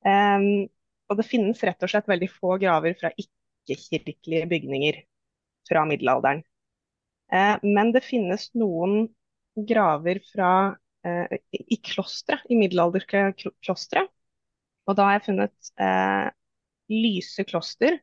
Um, 0.00 0.68
og 1.10 1.18
det 1.18 1.26
finnes 1.28 1.60
rett 1.66 1.82
og 1.84 1.90
slett 1.92 2.08
veldig 2.08 2.28
få 2.32 2.54
graver 2.62 2.94
fra 2.96 3.10
ikke-kirkelige 3.20 4.48
bygninger 4.48 5.00
fra 5.68 5.84
middelalderen. 5.88 6.44
Eh, 7.32 7.56
men 7.62 7.92
det 7.94 8.04
finnes 8.06 8.48
noen 8.58 9.08
graver 9.68 10.22
fra, 10.32 10.76
eh, 11.04 11.36
i 11.50 11.78
klostre, 11.84 12.40
i 12.48 12.58
middelalderske 12.58 13.24
klostre. 13.62 14.06
Og 14.88 14.96
da 14.98 15.06
har 15.06 15.18
jeg 15.18 15.26
funnet 15.28 15.72
eh, 15.78 16.30
Lyse 16.90 17.44
kloster 17.46 18.00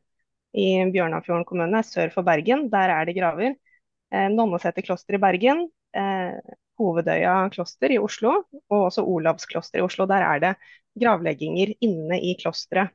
i 0.56 0.68
Bjørnafjorden 0.92 1.44
kommune, 1.48 1.82
sør 1.84 2.12
for 2.14 2.24
Bergen. 2.24 2.68
Der 2.72 2.92
er 2.94 3.08
det 3.08 3.16
graver 3.18 3.50
eh, 3.52 4.28
Nonneseter 4.32 4.84
kloster 4.86 5.18
i 5.18 5.22
Bergen, 5.22 5.66
eh, 5.96 6.38
Hovedøya 6.78 7.34
kloster 7.54 7.92
i 7.94 7.98
Oslo 7.98 8.34
og 8.70 8.78
også 8.78 9.04
Olavs 9.04 9.48
kloster 9.50 9.80
i 9.80 9.84
Oslo. 9.86 10.06
Der 10.10 10.24
er 10.26 10.42
det 10.42 10.54
gravlegginger 10.98 11.74
inne 11.84 12.20
i 12.22 12.34
klosteret. 12.40 12.94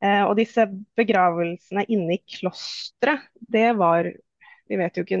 Eh, 0.00 0.22
og 0.24 0.36
disse 0.38 0.64
begravelsene 0.96 1.84
inne 1.92 2.16
i 2.16 2.22
klosteret, 2.38 3.28
det 3.36 3.70
var 3.76 4.08
Vi 4.70 4.76
vet 4.78 4.96
jo 4.96 5.02
ikke 5.02 5.18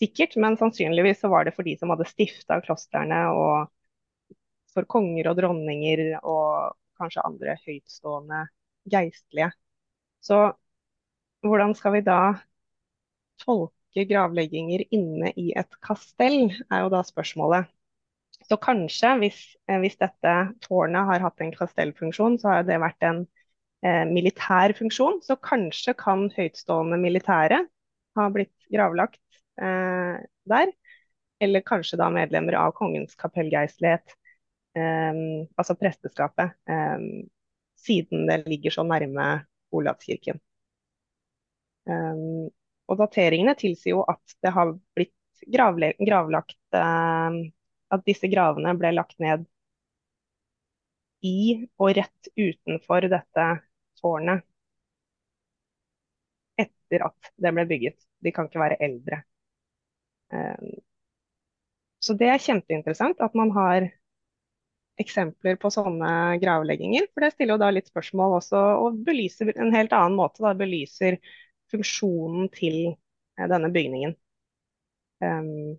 sikkert, 0.00 0.36
men 0.40 0.56
sannsynligvis 0.56 1.20
så 1.20 1.28
var 1.28 1.44
det 1.44 1.52
for 1.54 1.66
de 1.66 1.74
som 1.78 1.90
hadde 1.92 2.06
stifta 2.08 2.56
klostrene, 2.64 3.18
og 3.34 3.68
for 4.72 4.88
konger 4.88 5.28
og 5.30 5.36
dronninger 5.40 6.02
og 6.22 6.76
kanskje 6.98 7.24
andre 7.26 7.56
høytstående 7.66 8.46
geistlige. 8.90 9.50
Så 10.24 10.38
hvordan 11.46 11.74
skal 11.78 11.98
vi 11.98 12.04
da 12.06 12.18
tolke 13.42 13.77
ikke 13.88 14.08
gravlegginger 14.12 14.84
inne 14.94 15.32
i 15.36 15.50
et 15.56 15.78
kastell, 15.84 16.52
er 16.70 16.84
jo 16.84 16.92
da 16.92 17.02
spørsmålet. 17.06 17.68
Så 18.48 18.56
kanskje, 18.60 19.14
hvis, 19.20 19.40
eh, 19.68 19.78
hvis 19.82 19.98
dette 20.00 20.34
tårnet 20.64 21.08
har 21.10 21.24
hatt 21.24 21.40
en 21.44 21.52
kastellfunksjon, 21.52 22.38
så 22.40 22.52
har 22.52 22.68
det 22.68 22.78
vært 22.80 23.02
en 23.08 23.24
eh, 23.84 24.04
militær 24.08 24.74
funksjon. 24.78 25.20
Så 25.24 25.36
kanskje 25.42 25.96
kan 25.98 26.28
høytstående 26.36 27.00
militære 27.00 27.62
ha 28.18 28.28
blitt 28.34 28.54
gravlagt 28.72 29.20
eh, 29.60 30.20
der. 30.48 30.72
Eller 31.40 31.62
kanskje 31.66 31.98
da 32.00 32.08
medlemmer 32.10 32.56
av 32.58 32.72
kongens 32.78 33.14
kapellgeistlighet, 33.18 34.16
eh, 34.78 35.24
altså 35.58 35.76
presteskapet, 35.78 36.56
eh, 36.70 37.08
siden 37.78 38.26
det 38.30 38.44
ligger 38.48 38.74
så 38.74 38.86
nærme 38.86 39.30
Olavskirken. 39.74 40.40
Um, 41.88 42.48
og 42.88 42.98
dateringene 43.02 43.54
tilsier 43.58 43.96
jo 43.96 44.02
at 44.08 44.36
det 44.44 44.52
har 44.54 44.72
blitt 44.96 45.14
gravlagt 45.52 46.58
eh, 46.76 47.38
at 47.94 48.04
disse 48.08 48.28
gravene 48.32 48.74
ble 48.80 48.92
lagt 48.96 49.18
ned 49.22 49.46
i 51.28 51.38
og 51.82 51.94
rett 51.98 52.30
utenfor 52.38 53.08
dette 53.10 53.46
tårnet 54.00 54.44
etter 56.58 57.04
at 57.06 57.30
det 57.36 57.52
ble 57.54 57.64
bygget. 57.70 57.98
De 58.24 58.32
kan 58.34 58.48
ikke 58.48 58.62
være 58.62 58.78
eldre. 58.88 59.22
Eh, 60.32 60.78
så 62.02 62.14
det 62.18 62.28
er 62.32 62.42
kjempeinteressant 62.42 63.20
at 63.24 63.34
man 63.38 63.50
har 63.56 63.88
eksempler 65.02 65.58
på 65.62 65.70
sånne 65.70 66.38
gravlegginger. 66.42 67.06
For 67.12 67.24
det 67.24 67.32
stiller 67.34 67.54
jo 67.56 67.62
da 67.62 67.70
litt 67.74 67.90
spørsmål 67.90 68.38
også, 68.40 68.62
og 68.82 68.98
belyser 69.06 69.52
en 69.54 69.74
helt 69.74 69.94
annen 69.94 70.18
måte. 70.18 70.42
Da 70.44 70.54
belyser 70.58 71.18
funksjonen 71.72 72.48
til 72.54 72.76
eh, 72.92 73.46
denne 73.50 73.70
bygningen. 73.74 74.14
Um, 75.20 75.78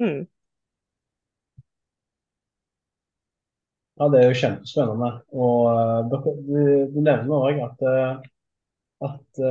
mm. 0.00 0.20
Ja, 4.00 4.08
det 4.08 4.20
er 4.20 4.28
jo 4.30 4.38
kjempespennende. 4.40 5.10
Og 5.36 5.56
uh, 5.68 5.98
du, 6.08 6.16
du, 6.94 7.00
nevner 7.04 7.48
òg 7.50 7.60
at, 7.66 7.82
uh, 7.84 9.10
at 9.10 9.42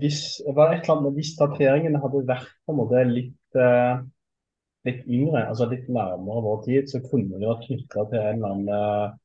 hvis, 0.00 0.20
var 0.54 0.74
et 0.74 0.84
eller 0.84 0.98
annet, 0.98 1.16
hvis 1.16 1.34
dateringene 1.38 2.02
hadde 2.02 2.26
vært 2.28 2.52
på 2.64 2.74
en 2.74 2.78
måte 2.78 3.00
litt, 3.08 3.56
litt 4.86 5.00
yngre, 5.10 5.40
altså 5.48 5.66
litt 5.70 5.88
nærmere 5.92 6.44
vår 6.44 6.60
tid, 6.68 6.86
så 6.92 7.00
kunne 7.02 7.40
det 7.40 7.48
vært 7.48 7.66
knytta 7.66 8.04
til 8.12 8.20
en 8.20 8.38
eller 8.38 8.54
annen 8.54 9.16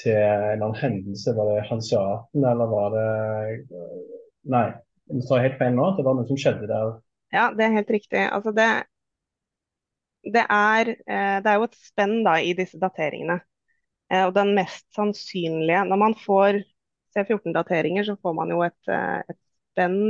til 0.00 0.16
en 0.16 0.22
eller 0.24 0.64
annen 0.66 0.80
hendelse. 0.80 1.34
Var 1.36 1.50
det 1.50 1.66
hanseaten, 1.68 2.46
eller 2.52 2.70
var 2.70 2.94
det 2.96 3.08
Nei, 4.50 4.66
du 5.12 5.20
sa 5.24 5.40
helt 5.42 5.58
feil 5.60 5.74
nå. 5.76 5.90
Det 5.96 6.04
var 6.06 6.16
noe 6.16 6.28
som 6.28 6.38
skjedde 6.40 6.68
der. 6.70 6.94
Ja, 7.34 7.50
det 7.54 7.66
er 7.66 7.76
helt 7.76 7.92
riktig. 7.92 8.22
Altså 8.32 8.52
det, 8.56 8.68
det 10.24 10.44
er, 10.48 10.90
eh, 10.90 11.36
det 11.44 11.50
er 11.52 11.58
jo 11.58 11.68
et 11.68 11.78
spenn 11.78 12.20
da, 12.26 12.36
i 12.42 12.54
disse 12.58 12.80
dateringene. 12.80 13.40
Eh, 14.10 14.24
og 14.26 14.34
den 14.34 14.54
mest 14.56 14.86
sannsynlige 14.96 15.84
Når 15.86 16.00
man 16.00 16.16
får 16.18 16.62
C14-dateringer, 17.14 18.06
så 18.08 18.16
får 18.22 18.34
man 18.38 18.50
jo 18.54 18.62
et, 18.66 18.80
eh, 18.88 19.20
et, 19.28 19.40
spenn 19.70 20.00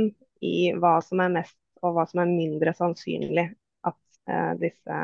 i 0.41 0.71
hva 0.73 0.95
som 1.05 1.21
er 1.21 1.33
mest 1.35 1.57
og 1.85 1.93
hva 1.93 2.07
som 2.09 2.23
er 2.23 2.31
mindre 2.31 2.73
sannsynlig 2.73 3.43
at 3.85 4.57
disse, 4.57 4.97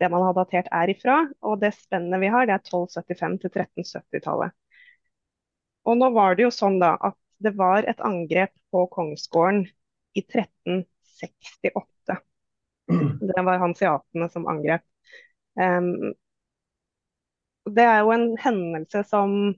det 0.00 0.10
man 0.10 0.24
har 0.26 0.34
datert 0.36 0.68
er 0.74 0.90
ifra. 0.92 1.20
Og 1.46 1.60
det 1.62 1.74
spennet 1.76 2.22
vi 2.22 2.30
har, 2.32 2.46
det 2.48 2.56
er 2.56 2.62
1275 2.64 3.38
til 3.42 3.50
1370-tallet. 3.52 4.54
Og 5.84 5.98
nå 6.00 6.10
var 6.16 6.36
det 6.36 6.46
jo 6.46 6.52
sånn 6.54 6.78
da 6.80 6.94
at 7.10 7.16
det 7.44 7.52
var 7.58 7.84
et 7.88 8.00
angrep 8.04 8.52
på 8.72 8.86
kongsgården 8.92 9.64
i 10.16 10.22
1368. 10.22 12.18
Det 13.28 13.42
var 13.46 13.62
hansiatene 13.62 14.28
som 14.32 14.46
angrep. 14.50 14.84
Um, 15.56 16.12
det 17.64 17.84
er 17.88 18.02
jo 18.04 18.10
en 18.12 18.26
hendelse 18.40 19.04
som 19.08 19.54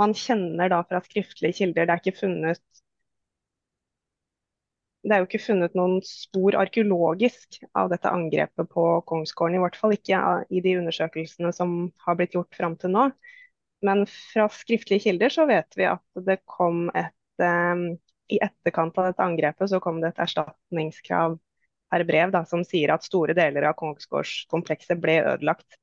man 0.00 0.14
kjenner 0.16 0.70
da 0.72 0.80
fra 0.88 1.00
skriftlige 1.04 1.58
kilder. 1.58 1.88
Det 1.88 1.92
er 1.94 2.00
ikke 2.00 2.20
funnet 2.22 2.62
det 5.00 5.14
er 5.14 5.22
jo 5.22 5.28
ikke 5.28 5.40
funnet 5.42 5.76
noen 5.78 6.00
spor 6.04 6.56
arkeologisk 6.60 7.62
av 7.78 7.88
dette 7.92 8.10
angrepet 8.12 8.68
på 8.68 8.84
kongsgården. 9.08 9.56
I 9.56 9.62
hvert 9.62 9.78
fall 9.80 9.94
ikke 9.96 10.20
i 10.52 10.60
de 10.64 10.76
undersøkelsene 10.82 11.52
som 11.56 11.76
har 12.04 12.18
blitt 12.18 12.36
gjort 12.36 12.56
fram 12.56 12.76
til 12.80 12.92
nå. 12.92 13.06
Men 13.86 14.04
fra 14.10 14.44
skriftlige 14.52 15.06
kilder 15.06 15.32
så 15.32 15.46
vet 15.48 15.78
vi 15.78 15.88
at 15.88 16.24
det 16.26 16.42
kom 16.44 16.90
et 16.92 17.44
eh, 17.44 17.86
I 18.30 18.38
etterkant 18.44 18.98
av 19.00 19.08
dette 19.08 19.24
angrepet 19.24 19.72
så 19.72 19.80
kom 19.82 20.02
det 20.02 20.12
et 20.12 20.20
erstatningskrav 20.22 21.38
per 21.90 22.04
brev 22.06 22.30
da, 22.30 22.44
som 22.46 22.62
sier 22.62 22.92
at 22.94 23.06
store 23.06 23.34
deler 23.34 23.66
av 23.66 23.74
Kongsgårdskomplekset 23.80 25.00
ble 25.02 25.16
ødelagt. 25.32 25.80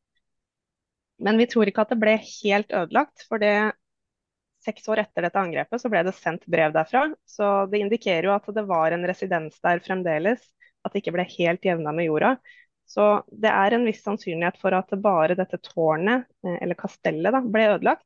Men 1.19 1.41
vi 1.41 1.47
tror 1.49 1.67
ikke 1.67 1.84
at 1.84 1.91
det 1.91 1.99
ble 1.99 2.13
helt 2.21 2.71
ødelagt, 2.71 3.25
for 3.27 3.41
det, 3.41 3.73
seks 4.67 4.88
år 4.91 5.01
etter 5.06 5.25
dette 5.25 5.39
angrepet 5.39 5.82
så 5.82 5.89
ble 5.91 6.03
det 6.08 6.15
sendt 6.17 6.45
brev 6.51 6.75
derfra. 6.75 7.08
Så 7.27 7.65
det 7.71 7.82
indikerer 7.82 8.30
jo 8.30 8.36
at 8.36 8.47
det 8.53 8.67
var 8.67 8.93
en 8.93 9.08
residens 9.08 9.58
der 9.63 9.82
fremdeles, 9.84 10.43
at 10.84 10.93
det 10.93 11.01
ikke 11.01 11.15
ble 11.17 11.27
helt 11.38 11.65
jevna 11.65 11.93
med 11.95 12.10
jorda. 12.10 12.36
Så 12.88 13.08
det 13.32 13.51
er 13.51 13.75
en 13.75 13.88
viss 13.88 14.03
sannsynlighet 14.06 14.60
for 14.62 14.75
at 14.77 14.93
bare 15.03 15.36
dette 15.36 15.60
tårnet, 15.63 16.27
eh, 16.45 16.60
eller 16.63 16.80
kastellet, 16.80 17.34
da, 17.36 17.41
ble 17.43 17.65
ødelagt. 17.73 18.06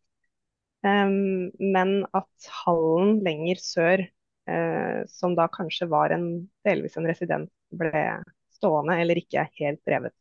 Um, 0.81 1.51
men 1.61 1.99
at 2.17 2.47
hallen 2.63 3.19
lenger 3.21 3.59
sør, 3.61 4.01
uh, 4.49 5.03
som 5.13 5.35
da 5.37 5.45
kanskje 5.53 5.85
var 5.91 6.09
en, 6.15 6.25
delvis 6.65 6.97
en 6.97 7.05
residens 7.05 7.51
ble 7.77 7.91
stående 8.57 8.97
eller 9.03 9.21
ikke 9.21 9.45
helt 9.59 9.81
drevet. 9.85 10.15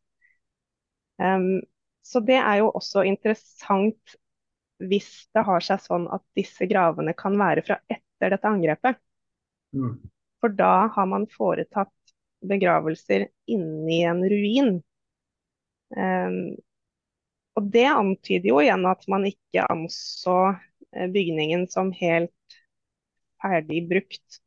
Um, 1.17 1.63
så 2.05 2.21
det 2.25 2.37
er 2.41 2.61
jo 2.61 2.69
også 2.77 3.07
interessant 3.09 4.20
hvis 4.81 5.11
det 5.35 5.45
har 5.47 5.65
seg 5.65 5.83
sånn 5.85 6.07
at 6.13 6.25
disse 6.39 6.67
gravene 6.71 7.15
kan 7.17 7.37
være 7.39 7.65
fra 7.67 7.79
etter 7.91 8.35
dette 8.35 8.49
angrepet. 8.49 9.01
Mm. 9.77 9.97
For 10.41 10.57
da 10.57 10.89
har 10.95 11.09
man 11.09 11.29
foretatt 11.31 11.93
begravelser 12.41 13.29
inni 13.53 14.01
en 14.09 14.23
ruin. 14.33 14.75
Um, 15.97 16.57
og 17.59 17.69
det 17.75 17.87
antyder 17.91 18.49
jo 18.53 18.61
igjen 18.63 18.87
at 18.89 19.05
man 19.11 19.27
ikke 19.29 19.67
anså 19.69 20.37
eh, 20.95 21.09
bygningen 21.11 21.67
som 21.69 21.91
helt 21.93 22.59
ferdig 23.43 23.83
brukt, 23.91 24.39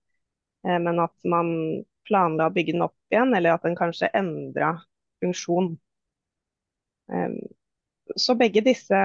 eh, 0.65 0.79
men 0.81 1.01
at 1.03 1.15
man 1.27 1.51
planla 2.07 2.47
å 2.47 2.53
bygge 2.55 2.75
den 2.75 2.85
opp 2.87 2.97
igjen, 3.13 3.35
eller 3.35 3.55
at 3.55 3.67
den 3.67 3.77
kanskje 3.77 4.09
endra 4.15 4.77
funksjon. 5.23 5.75
Um, 7.11 7.37
så 8.19 8.35
begge 8.39 8.63
disse 8.65 8.99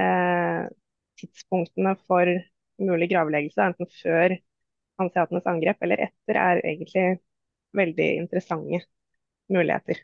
eh, 0.00 0.66
tidspunktene 1.20 1.94
for 2.08 2.30
mulig 2.82 3.08
gravleggelse, 3.12 3.68
enten 3.70 3.88
før 4.02 4.36
hanseatenes 5.00 5.48
angrep 5.50 5.82
eller 5.86 6.06
etter, 6.08 6.40
er 6.40 6.62
egentlig 6.64 7.06
veldig 7.76 8.10
interessante 8.22 8.82
muligheter. 9.52 10.02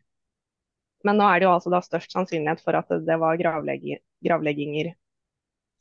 Men 1.07 1.19
nå 1.19 1.27
er 1.29 1.41
det 1.43 1.49
jo 1.49 1.53
altså 1.57 1.73
da 1.73 1.81
størst 1.83 2.15
sannsynlighet 2.15 2.63
for 2.63 2.79
at 2.79 2.91
det 3.07 3.19
var 3.21 3.41
gravlegginger 3.41 4.93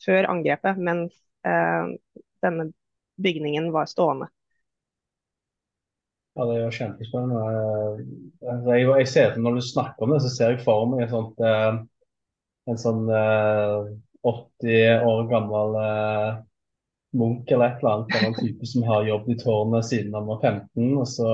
før 0.06 0.30
angrepet, 0.34 0.80
mens 0.82 1.14
eh, 1.46 1.92
denne 2.42 2.72
bygningen 3.22 3.70
var 3.76 3.90
stående. 3.92 4.32
Ja, 6.38 6.46
det 6.48 6.54
er 6.56 6.62
jo 6.64 6.76
kjempespennende. 6.78 8.04
Jeg, 8.72 8.86
jeg 8.88 9.08
ser 9.12 9.34
Når 9.38 9.58
du 9.58 9.62
snakker 9.68 10.06
om 10.08 10.14
det, 10.16 10.22
så 10.24 10.30
ser 10.32 10.54
jeg 10.54 10.62
for 10.64 10.88
meg 10.90 11.04
et 11.06 11.12
sånt, 11.12 11.42
eh, 11.44 11.82
en 12.70 12.80
sånn 12.80 13.06
80 14.22 14.70
eh, 14.70 15.08
år 15.08 15.28
gammel 15.32 15.76
eh, 15.82 16.30
munk 17.18 17.52
eller 17.52 17.66
et 17.66 17.82
eller 17.82 17.92
annet. 17.96 18.16
Eller 18.16 18.28
en 18.30 18.38
type 18.40 18.70
som 18.70 18.86
har 18.88 19.08
jobbet 19.08 19.36
i 19.36 19.44
tårnet 19.44 19.88
siden 19.90 20.14
han 20.18 20.30
var 20.30 20.42
15. 20.42 20.98
Og 20.98 21.08
så, 21.10 21.32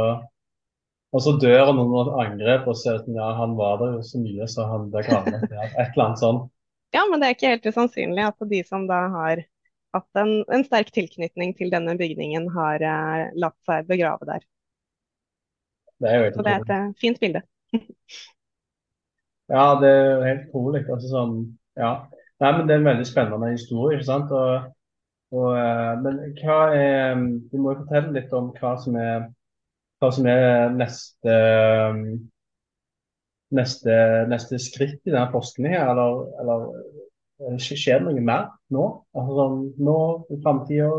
og 1.12 1.24
så 1.24 1.36
dør 1.42 1.66
han 1.72 1.82
under 1.84 2.12
et 2.12 2.22
angrep, 2.28 2.70
og 2.70 2.80
sier 2.80 3.00
at 3.00 3.06
sånn, 3.08 3.20
ja, 3.20 3.34
han 3.42 3.58
var 3.60 3.82
der 3.82 3.98
jo 3.98 4.06
så 4.06 4.24
mye, 4.24 4.48
så 4.52 4.70
han 4.72 4.90
ble 4.94 5.04
gravlagt 5.08 5.54
Ja, 5.54 5.68
Et 5.68 5.92
eller 5.92 6.08
annet 6.08 6.24
sånn. 6.24 6.42
Ja, 6.96 7.04
men 7.12 7.20
det 7.20 7.28
er 7.28 7.36
ikke 7.36 7.52
helt 7.52 7.68
usannsynlig 7.68 8.24
at 8.24 8.50
de 8.52 8.64
som 8.66 8.88
da 8.90 9.04
har 9.12 9.44
hatt 9.96 10.20
en, 10.20 10.32
en 10.54 10.64
sterk 10.68 10.92
tilknytning 10.96 11.54
til 11.58 11.72
denne 11.74 11.98
bygningen, 12.00 12.48
har 12.56 12.84
eh, 12.84 13.28
latt 13.40 13.58
seg 13.68 13.90
begrave 13.90 14.28
der. 14.30 14.46
Det 15.98 16.10
er 16.10 16.20
jo 16.20 16.26
helt 16.28 16.38
Så 16.38 16.46
det 16.46 16.54
er 16.54 16.64
et 16.64 16.74
uh, 16.76 16.90
fint 17.02 17.20
bilde. 17.22 17.42
ja, 19.50 19.66
det 19.82 19.90
er 19.90 20.08
jo 20.08 20.24
helt 20.26 20.48
utrolig. 20.50 20.84
Altså, 20.92 21.12
sånn, 21.12 21.36
ja. 21.80 21.92
Nei, 22.42 22.52
men 22.54 22.68
Det 22.68 22.76
er 22.76 22.82
en 22.82 22.90
veldig 22.92 23.08
spennende 23.08 23.52
historie. 23.54 23.98
ikke 23.98 24.10
sant? 24.10 24.32
Og, 24.32 24.70
og, 25.34 25.48
uh, 25.58 25.94
men 26.04 26.20
hva 26.42 26.60
er 26.76 27.16
Du 27.52 27.58
må 27.58 27.74
jo 27.74 27.84
fortelle 27.84 28.14
litt 28.16 28.34
om 28.38 28.52
hva 28.60 28.76
som 28.84 28.98
er, 29.02 29.28
hva 30.02 30.12
som 30.14 30.28
er 30.30 30.76
neste, 30.76 31.38
um, 31.90 32.04
neste, 33.58 33.98
neste 34.30 34.60
skritt 34.62 35.00
i 35.08 35.14
denne 35.14 35.32
forskningen. 35.34 35.80
Eller, 35.82 36.24
eller 36.44 36.68
eh, 37.48 37.58
skjer 37.58 38.04
det 38.04 38.10
noe 38.10 38.26
mer 38.32 38.50
nå? 38.76 38.90
Altså, 39.16 39.38
sånn, 39.42 39.62
nå 39.88 40.00
i 40.34 40.42
framtida? 40.44 40.92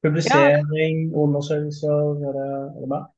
Publisering, 0.00 1.10
ja. 1.10 1.16
undersøkelser, 1.20 2.22
er 2.24 2.36
det, 2.36 2.50
er 2.76 2.84
det 2.84 2.86
mer? 2.88 3.08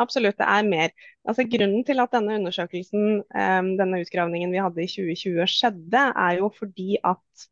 Absolutt, 0.00 0.38
det 0.40 0.48
er 0.48 0.64
mer. 0.68 0.92
Altså, 1.28 1.44
grunnen 1.50 1.84
til 1.84 2.00
at 2.00 2.12
denne 2.14 2.38
undersøkelsen, 2.40 3.20
um, 3.20 3.70
denne 3.80 4.00
utgravningen 4.00 4.52
vi 4.54 4.62
hadde 4.62 4.84
i 4.84 4.88
2020 4.88 5.48
skjedde, 5.50 6.04
er 6.24 6.38
jo 6.38 6.48
fordi 6.56 6.96
at 7.04 7.48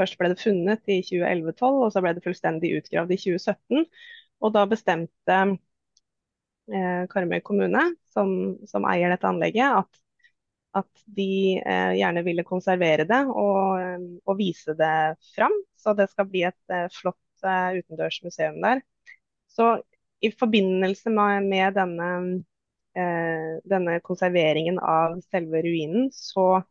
først 0.00 0.18
ble 0.20 0.32
det 0.32 0.40
funnet 0.40 0.92
i 0.92 1.00
2011-2012, 1.06 1.80
og 1.86 1.92
så 1.94 2.02
ble 2.04 2.14
det 2.16 2.24
fullstendig 2.24 2.74
utgravd 2.80 3.16
i 3.16 3.20
2017. 3.20 3.88
Og 4.40 4.54
da 4.56 4.64
bestemte 4.68 5.38
eh, 6.72 7.02
Karmøy 7.12 7.40
kommune, 7.44 7.84
som, 8.12 8.30
som, 8.70 8.86
eier 8.88 9.12
dette 9.12 9.28
anlegget, 9.28 9.82
at, 9.82 10.00
at 10.82 11.04
de 11.18 11.58
eh, 11.60 11.96
gjerne 12.00 12.24
ville 12.26 12.46
konservere 12.48 13.08
det 13.08 13.22
og, 13.28 14.06
og, 14.24 14.34
vise 14.40 14.76
det 14.78 14.94
fram. 15.34 15.56
Så 15.80 15.96
det 15.98 16.08
skal 16.12 16.28
bli 16.30 16.46
et 16.48 16.72
eh, 16.72 16.88
flott 16.96 17.44
eh, 17.44 17.80
utendørs 17.80 18.20
der. 18.24 18.84
Så 19.50 19.74
i 20.20 20.30
forbindelse 20.32 21.10
med, 21.10 21.46
med 21.48 21.74
denne 21.78 22.10
eh, 22.96 23.60
denne 23.64 24.00
konserveringen 24.04 24.78
av 24.82 25.20
selve 25.30 25.62
ruinen, 25.62 26.10
så, 26.12 26.62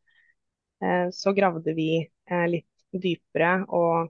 eh, 0.83 1.09
så 1.11 1.33
gravde 1.33 1.73
vi 1.73 1.89
eh, 2.31 2.47
litt 2.47 2.67
dypere 2.91 3.63
og 3.67 4.09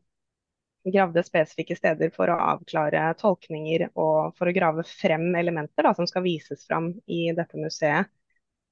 gravde 0.89 1.23
spesifikke 1.27 1.75
steder 1.77 2.11
for 2.15 2.31
å 2.31 2.37
avklare 2.53 3.01
tolkninger 3.19 3.89
og 3.99 4.35
for 4.39 4.49
å 4.49 4.55
grave 4.55 4.85
frem 4.87 5.27
elementer 5.37 5.85
da, 5.85 5.93
som 5.97 6.07
skal 6.09 6.23
vises 6.25 6.65
fram 6.67 6.93
i 7.07 7.29
dette 7.35 7.59
museet. 7.59 8.09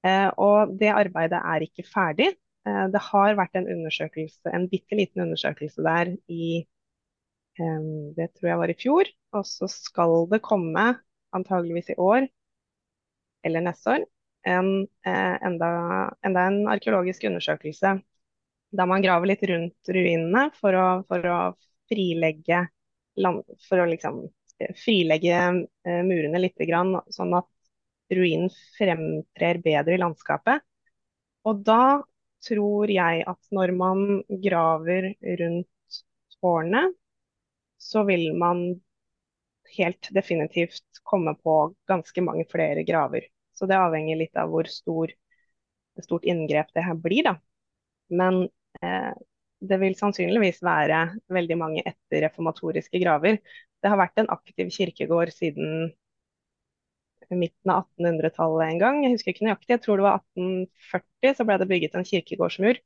Eh, 0.06 0.30
og 0.39 0.75
det 0.80 0.91
arbeidet 0.93 1.41
er 1.41 1.65
ikke 1.65 1.86
ferdig. 1.88 2.32
Eh, 2.67 2.86
det 2.93 3.03
har 3.12 3.38
vært 3.39 3.60
en 3.60 3.69
undersøkelse, 3.75 4.53
en 4.53 4.69
bitte 4.71 4.97
liten 4.99 5.25
undersøkelse 5.27 5.84
der 5.86 6.13
i 6.32 6.49
eh, 7.60 7.82
Det 8.17 8.30
tror 8.36 8.49
jeg 8.51 8.62
var 8.63 8.73
i 8.73 8.77
fjor. 8.80 9.12
Og 9.38 9.47
så 9.47 9.69
skal 9.71 10.28
det 10.32 10.43
komme, 10.45 10.89
antageligvis 11.36 11.91
i 11.93 12.00
år 12.02 12.28
eller 13.45 13.63
neste 13.63 13.97
år, 13.97 14.06
en, 14.47 14.69
enda, 15.06 15.69
enda 16.26 16.45
en 16.47 16.62
arkeologisk 16.71 17.26
undersøkelse 17.28 17.97
der 18.78 18.89
man 18.89 19.04
graver 19.04 19.30
litt 19.30 19.43
rundt 19.47 19.91
ruinene 19.91 20.47
for 20.58 20.76
å, 20.76 20.88
for 21.08 21.23
å 21.32 21.38
frilegge 21.91 22.65
land, 23.21 23.45
for 23.67 23.82
å 23.82 23.88
liksom 23.89 24.26
frilegge 24.84 25.38
eh, 25.38 26.02
murene 26.06 26.41
litt, 26.41 26.58
grann, 26.67 26.97
sånn 27.13 27.36
at 27.38 27.47
ruinen 28.13 28.52
fremtrer 28.78 29.62
bedre 29.63 29.95
i 29.95 30.02
landskapet. 30.02 30.63
Og 31.47 31.63
da 31.67 32.00
tror 32.43 32.91
jeg 32.91 33.23
at 33.28 33.52
når 33.56 33.73
man 33.78 34.04
graver 34.43 35.12
rundt 35.41 36.02
tårnet, 36.38 36.95
så 37.78 38.04
vil 38.08 38.32
man 38.38 38.65
helt 39.77 40.10
definitivt 40.15 41.01
komme 41.08 41.36
på 41.43 41.58
ganske 41.89 42.23
mange 42.23 42.45
flere 42.51 42.84
graver. 42.88 43.27
Så 43.58 43.65
det 43.69 43.80
avhenger 43.80 44.19
litt 44.19 44.38
av 44.38 44.51
hvor 44.53 44.69
stor, 44.69 45.12
stort 46.03 46.27
inngrep 46.30 46.73
det 46.75 46.86
her 46.86 46.97
blir, 47.01 47.23
da. 47.27 47.36
Men 48.13 48.43
eh, 48.82 49.13
det 49.60 49.80
vil 49.82 49.95
sannsynligvis 49.97 50.62
være 50.65 50.99
veldig 51.34 51.58
mange 51.58 51.86
etterreformatoriske 51.89 53.01
graver. 53.01 53.39
Det 53.82 53.89
har 53.91 53.99
vært 53.99 54.21
en 54.21 54.30
aktiv 54.34 54.69
kirkegård 54.73 55.34
siden 55.34 55.89
midten 57.36 57.71
av 57.73 57.88
1800-tallet 57.99 58.71
en 58.71 58.80
gang. 58.80 59.01
Jeg 59.03 59.17
husker 59.17 59.34
ikke 59.34 59.47
nøyaktig, 59.47 59.73
jeg 59.73 59.84
tror 59.84 59.99
det 59.99 60.06
var 60.06 60.21
1840 60.21 61.36
så 61.36 61.47
ble 61.47 61.58
det 61.60 61.69
bygget 61.71 61.97
en 61.97 62.08
kirkegårdsmur. 62.08 62.80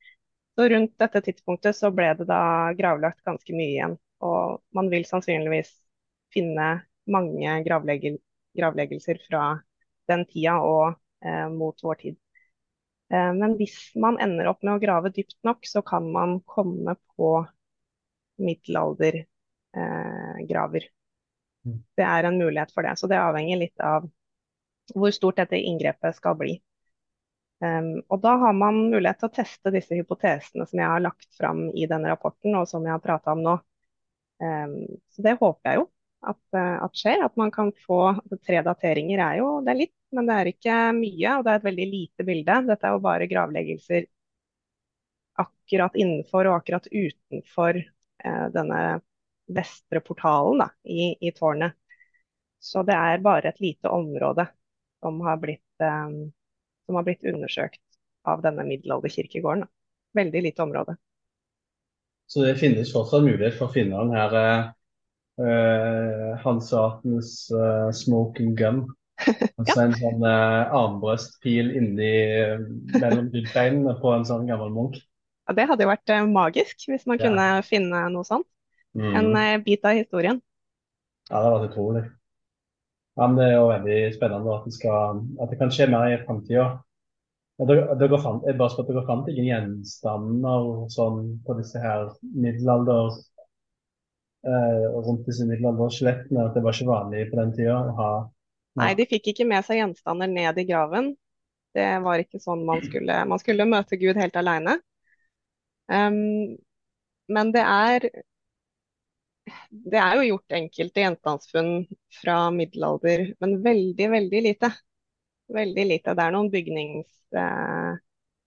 Så 0.57 0.67
rundt 0.73 0.95
dette 0.99 1.21
tidspunktet 1.27 1.77
så 1.77 1.91
ble 1.95 2.09
det 2.19 2.27
da 2.29 2.41
gravlagt 2.77 3.21
ganske 3.27 3.55
mye 3.55 3.75
igjen. 3.75 3.95
Og 4.25 4.61
man 4.75 4.89
vil 4.91 5.05
sannsynligvis 5.07 5.71
finne 6.33 6.67
mange 7.11 7.63
gravleggelser 7.65 9.21
fra 9.27 9.45
den 10.11 10.25
tida 10.29 10.57
og 10.65 10.93
eh, 11.25 11.47
mot 11.53 11.83
vår 11.83 11.99
tid. 12.01 12.17
Eh, 13.13 13.33
men 13.37 13.55
hvis 13.59 13.77
man 13.99 14.19
ender 14.23 14.51
opp 14.51 14.63
med 14.63 14.75
å 14.75 14.83
grave 14.83 15.11
dypt 15.15 15.37
nok, 15.47 15.65
så 15.67 15.83
kan 15.85 16.11
man 16.11 16.39
komme 16.47 16.95
på 17.15 17.33
middelaldergraver. 18.41 19.27
Eh, 20.85 20.91
Det 21.95 22.03
er 22.07 22.23
en 22.25 22.39
mulighet 22.41 22.71
for 22.73 22.81
det. 22.83 22.97
Så 22.97 23.07
det 23.07 23.19
avhenger 23.21 23.59
litt 23.61 23.79
av 23.85 24.09
hvor 24.95 25.11
stort 25.13 25.37
dette 25.37 25.59
inngrepet 25.59 26.17
skal 26.17 26.35
bli. 26.39 26.55
Um, 27.61 27.99
og 28.09 28.23
da 28.23 28.31
har 28.41 28.55
man 28.57 28.79
mulighet 28.89 29.19
til 29.21 29.29
å 29.29 29.33
teste 29.35 29.71
disse 29.75 29.93
hypotesene 29.93 30.65
som 30.65 30.79
jeg 30.81 30.89
har 30.89 31.03
lagt 31.03 31.27
fram 31.37 31.67
i 31.77 31.85
denne 31.85 32.09
rapporten, 32.09 32.55
og 32.57 32.65
som 32.69 32.87
jeg 32.87 32.95
har 32.95 33.03
prata 33.03 33.35
om 33.35 33.43
nå. 33.45 33.53
Um, 34.41 34.73
så 35.13 35.21
det 35.27 35.35
håper 35.37 35.69
jeg 35.69 35.83
jo 35.83 35.85
at, 36.21 36.41
uh, 36.55 36.77
at, 36.85 36.95
skjer. 36.97 37.25
At 37.25 37.37
man 37.39 37.51
kan 37.53 37.71
få 37.85 38.03
altså, 38.13 38.37
Tre 38.45 38.61
dateringer 38.65 39.23
er 39.25 39.41
jo 39.41 39.49
det 39.65 39.73
er 39.73 39.81
litt 39.85 39.95
men 40.11 40.27
det 40.27 40.37
er 40.37 40.49
ikke 40.51 40.77
mye, 40.95 41.35
og 41.37 41.45
det 41.45 41.51
er 41.51 41.59
et 41.59 41.67
veldig 41.69 41.85
lite 41.87 42.25
bilde. 42.27 42.55
Dette 42.67 42.87
er 42.87 42.95
jo 42.95 43.03
bare 43.03 43.27
gravleggelser 43.31 44.07
akkurat 45.41 45.95
innenfor 45.95 46.49
og 46.49 46.57
akkurat 46.57 46.89
utenfor 46.91 47.79
eh, 47.79 48.47
denne 48.53 48.81
vestre 49.51 50.01
portalen 50.03 50.65
da, 50.65 50.67
i, 50.83 51.13
i, 51.15 51.31
tårnet. 51.35 51.77
Så 52.61 52.83
det 52.87 52.95
er 52.95 53.23
bare 53.23 53.49
et 53.49 53.63
lite 53.63 53.89
område 53.89 54.45
som 55.01 55.21
har 55.25 55.39
blitt, 55.41 55.63
eh, 55.81 56.11
som 56.85 56.99
har 56.99 57.07
blitt 57.07 57.23
undersøkt 57.31 57.81
av 58.27 58.43
denne 58.43 58.67
middelalderkirkegården. 58.67 59.63
Da. 59.63 59.71
Veldig 60.19 60.43
lite 60.43 60.63
område. 60.67 60.97
Så 62.27 62.43
det 62.43 62.59
finnes 62.59 62.91
fortsatt 62.91 63.23
mulighet 63.23 63.55
for 63.57 63.69
å 63.69 63.73
finne 63.73 64.03
den 64.03 64.13
her 64.15 64.35
uh, 64.35 64.67
Hanseatens 66.43 67.31
uh, 67.53 67.89
smoking 67.95 68.53
gun 68.59 68.83
Altså 69.59 69.77
ja. 69.77 69.83
en 69.85 69.95
sånn 69.97 70.23
uh, 70.25 70.73
armbrøstpil 70.77 71.73
inni 71.77 72.13
mellom 72.95 73.27
ryggbeina 73.33 73.97
på 74.01 74.13
en 74.15 74.25
sånn 74.27 74.47
gammel 74.49 74.71
munk. 74.73 74.97
Ja, 75.49 75.57
det 75.57 75.67
hadde 75.69 75.85
jo 75.85 75.91
vært 75.91 76.15
magisk 76.31 76.87
hvis 76.89 77.05
man 77.09 77.19
ja. 77.19 77.27
kunne 77.27 77.49
finne 77.67 78.05
noe 78.13 78.25
sånt. 78.25 78.47
Mm. 78.97 79.13
En 79.19 79.61
bit 79.65 79.85
av 79.87 79.95
historien. 79.95 80.41
Ja, 81.29 81.37
det 81.37 81.43
hadde 81.45 81.53
vært 81.59 81.69
utrolig. 81.71 82.03
Ja, 83.17 83.27
men 83.27 83.35
Det 83.37 83.45
er 83.45 83.57
jo 83.57 83.67
veldig 83.69 83.99
spennende 84.15 84.55
at 84.55 84.63
det, 84.65 84.73
skal, 84.75 85.19
at 85.43 85.51
det 85.51 85.59
kan 85.59 85.73
skje 85.73 85.89
mer 85.91 86.13
i 86.13 86.21
framtida. 86.23 86.69
Dere 87.61 88.17
fant, 88.23 88.45
jeg 88.47 88.57
bare 88.57 88.73
spør, 88.73 88.87
dere 88.87 89.03
fant 89.05 89.27
ingen 89.29 89.45
gjenstander 89.45 90.69
sånn 90.89 91.19
på 91.45 91.55
disse 91.59 91.81
her 91.83 92.07
middelalder 92.33 93.19
eh, 94.47 94.85
rundt 95.05 95.25
disse 95.27 95.47
middelalderskjelettene? 95.49 96.45
At 96.47 96.57
det 96.57 96.63
var 96.65 96.77
ikke 96.77 96.91
vanlig 96.91 97.25
på 97.31 97.39
den 97.41 97.55
tida 97.57 97.79
å 97.81 97.97
ha 97.99 98.11
Nei, 98.79 98.93
de 98.95 99.03
fikk 99.03 99.33
ikke 99.33 99.45
med 99.49 99.65
seg 99.67 99.81
gjenstander 99.81 100.29
ned 100.31 100.59
i 100.61 100.63
graven. 100.63 101.09
Det 101.75 101.87
var 102.03 102.21
ikke 102.23 102.39
sånn 102.39 102.63
man 102.67 102.79
skulle 102.85 103.17
Man 103.27 103.41
skulle 103.41 103.67
møte 103.67 103.99
Gud 103.99 104.19
helt 104.19 104.37
alene. 104.39 104.77
Um, 105.91 106.55
men 107.31 107.51
det 107.55 107.63
er 107.67 108.07
Det 109.71 109.99
er 109.99 110.19
jo 110.19 110.27
gjort 110.29 110.55
enkelte 110.55 111.03
gjenstandsfunn 111.03 111.71
fra 112.21 112.35
middelalder, 112.55 113.23
men 113.41 113.57
veldig, 113.63 114.07
veldig 114.13 114.41
lite. 114.47 114.69
Veldig 115.51 115.85
lite. 115.87 116.13
Det 116.15 116.23
er 116.23 116.35
noen 116.35 116.49
bygnings, 116.53 117.09
eh, 117.35 117.95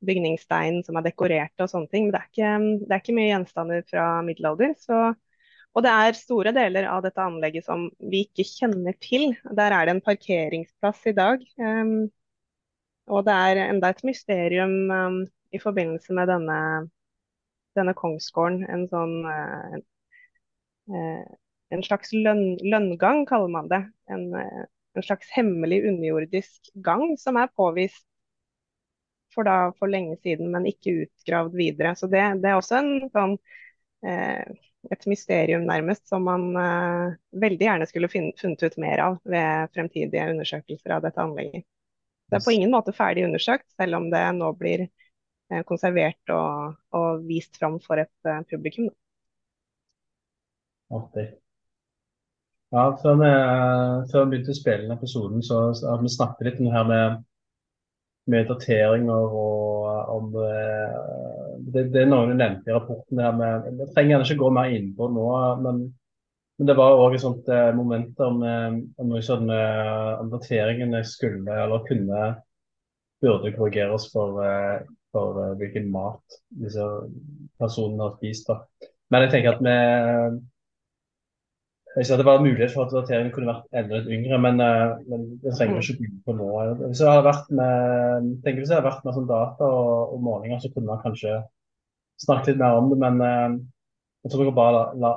bygningsstein 0.09 0.79
som 0.87 0.97
er 0.97 1.05
dekorerte 1.09 1.67
og 1.67 1.73
sånne 1.73 1.91
ting, 1.93 2.07
men 2.07 2.15
det 2.15 2.21
er 2.21 2.31
ikke, 2.31 2.53
det 2.85 2.95
er 2.95 3.03
ikke 3.03 3.17
mye 3.19 3.31
gjenstander 3.33 3.85
fra 3.91 4.07
middelalder. 4.29 4.73
Så 4.81 5.01
og 5.75 5.83
det 5.83 5.91
er 5.91 6.17
store 6.19 6.53
deler 6.55 6.87
av 6.87 7.03
dette 7.03 7.23
anlegget 7.23 7.67
som 7.67 7.89
vi 7.99 8.23
ikke 8.29 8.47
kjenner 8.47 8.95
til. 9.03 9.33
Der 9.59 9.75
er 9.75 9.87
det 9.87 9.97
en 9.97 10.05
parkeringsplass 10.07 11.01
i 11.11 11.15
dag. 11.17 11.43
Um, 11.59 12.13
og 13.11 13.25
det 13.27 13.35
er 13.35 13.63
enda 13.67 13.91
et 13.91 14.05
mysterium 14.07 14.77
um, 14.91 15.17
i 15.55 15.59
forbindelse 15.59 16.15
med 16.15 16.31
denne, 16.31 16.59
denne 17.75 17.95
kongsgården. 17.99 18.63
En 18.71 18.87
sånn 18.91 19.17
uh, 19.27 19.81
uh, 20.95 21.25
En 21.75 21.83
slags 21.83 22.13
lønn, 22.15 22.55
lønngang, 22.63 23.25
kaller 23.27 23.51
man 23.51 23.67
det. 23.73 23.81
En, 24.15 24.29
uh, 24.31 24.65
en, 24.95 25.03
slags 25.03 25.33
hemmelig 25.35 25.81
underjordisk 25.89 26.71
gang 26.87 27.17
som 27.19 27.41
er 27.41 27.51
påvist 27.59 28.05
for, 29.35 29.43
da, 29.49 29.73
for 29.81 29.91
lenge 29.91 30.21
siden, 30.23 30.53
men 30.55 30.71
ikke 30.71 31.01
utgravd 31.09 31.59
videre. 31.59 31.97
Så 31.99 32.07
det, 32.07 32.23
det 32.45 32.53
er 32.53 32.61
også 32.61 32.79
en 32.79 33.11
sånn 33.11 33.35
et 34.93 35.07
mysterium 35.11 35.65
nærmest, 35.69 36.07
som 36.09 36.27
man 36.29 36.51
uh, 36.57 37.15
veldig 37.41 37.67
gjerne 37.67 37.87
skulle 37.89 38.11
funnet 38.11 38.65
ut 38.65 38.77
mer 38.83 39.03
av 39.05 39.17
ved 39.29 39.73
fremtidige 39.77 40.27
undersøkelser 40.33 40.97
av 40.97 41.05
dette 41.07 41.23
anlegget. 41.23 41.65
Det 42.31 42.41
er 42.41 42.45
på 42.45 42.55
ingen 42.55 42.73
måte 42.73 42.95
ferdig 42.97 43.27
undersøkt, 43.27 43.67
selv 43.79 44.01
om 44.01 44.11
det 44.13 44.25
nå 44.37 44.51
blir 44.59 44.87
uh, 44.87 45.63
konservert 45.69 46.35
og, 46.35 46.77
og, 46.97 47.25
vist 47.29 47.57
fram 47.61 47.79
for 47.85 48.03
et 48.03 48.31
uh, 48.31 48.43
publikum. 48.51 48.91
Artig. 50.95 51.31
Ja, 52.75 52.89
før 52.99 53.21
vi, 53.21 53.31
før 54.11 54.25
vi 54.25 54.31
begynte 54.33 54.51
å 54.51 54.59
spille 54.59 54.83
denne 54.83 54.97
episoden, 54.99 55.45
så, 55.47 55.69
så 55.79 55.95
vi 56.01 56.11
snakket 56.11 56.49
litt 56.49 56.57
om 56.59 56.67
det 56.67 56.75
her 56.75 56.89
med, 56.89 57.21
med 58.31 58.49
dateringer 58.49 59.35
og 59.37 60.09
om 60.15 60.31
det, 60.35 61.91
det, 61.93 62.01
er 62.03 62.09
noen 62.09 62.33
du 62.33 62.39
nevnte 62.39 62.71
i 62.71 62.75
rapporten. 62.75 63.21
her 63.21 63.37
med, 63.37 63.69
Jeg 63.81 63.93
trenger 63.95 64.25
ikke 64.25 64.41
gå 64.41 64.51
mer 64.55 64.73
inn 64.75 64.91
på 64.97 65.09
nå, 65.13 65.27
men, 65.65 65.85
men 66.59 66.71
det 66.71 66.77
var 66.79 66.99
òg 67.01 67.17
et 67.17 67.25
sånt 67.25 67.49
eh, 67.53 67.71
moment 67.77 68.21
om, 68.25 68.43
eh, 68.49 68.81
om, 69.03 69.15
sånn, 69.25 69.51
eh, 69.53 70.11
om 70.23 70.33
dateringene 70.33 71.03
skulle 71.09 71.61
eller 71.67 71.87
kunne 71.89 72.25
burde 73.25 73.53
korrigeres 73.57 74.09
for, 74.13 74.41
eh, 74.45 74.83
for 75.15 75.55
hvilken 75.61 75.91
mat 75.93 76.41
disse 76.63 76.85
personene 77.61 78.09
har 78.09 78.17
spist. 78.19 78.51
Da. 78.51 78.91
Men 79.11 79.27
jeg 79.27 79.35
tenker 79.35 79.57
at 79.57 79.65
vi 79.65 79.79
jeg 81.95 82.07
ser 82.07 82.19
Det 82.19 82.27
var 82.27 82.43
mulighet 82.43 82.73
for 82.75 82.87
at 82.87 82.95
dateringen 82.95 83.31
kunne 83.35 83.53
vært 83.53 83.77
enda 83.79 84.01
litt 84.01 84.15
yngre, 84.17 84.39
men, 84.43 84.63
uh, 84.63 84.97
men 85.11 85.27
det 85.43 85.53
trenger 85.55 85.79
vi 85.79 85.85
ikke 85.85 86.01
begynne 86.01 86.23
på 86.27 86.35
nå. 86.39 86.49
Hvis 86.89 87.03
jeg 87.03 87.11
hadde 87.11 87.29
vært 87.29 87.53
med, 87.55 88.33
tenker 88.47 88.63
hvis 88.63 88.73
jeg 88.73 88.81
hadde 88.81 88.89
vært 88.89 89.05
med 89.07 89.19
sånn 89.19 89.29
data 89.31 89.69
og, 89.69 90.17
og 90.17 90.25
målinger, 90.27 90.63
så 90.63 90.73
kunne 90.75 90.91
man 90.91 91.05
kanskje 91.05 91.37
snakket 92.25 92.53
litt 92.53 92.65
mer 92.65 92.81
om 92.81 92.91
det. 92.91 92.99
Men 93.05 93.23
uh, 93.23 93.61
jeg 94.25 94.33
tror 94.33 94.49
vi 94.49 94.57
bare 94.57 94.83
la, 95.05 95.13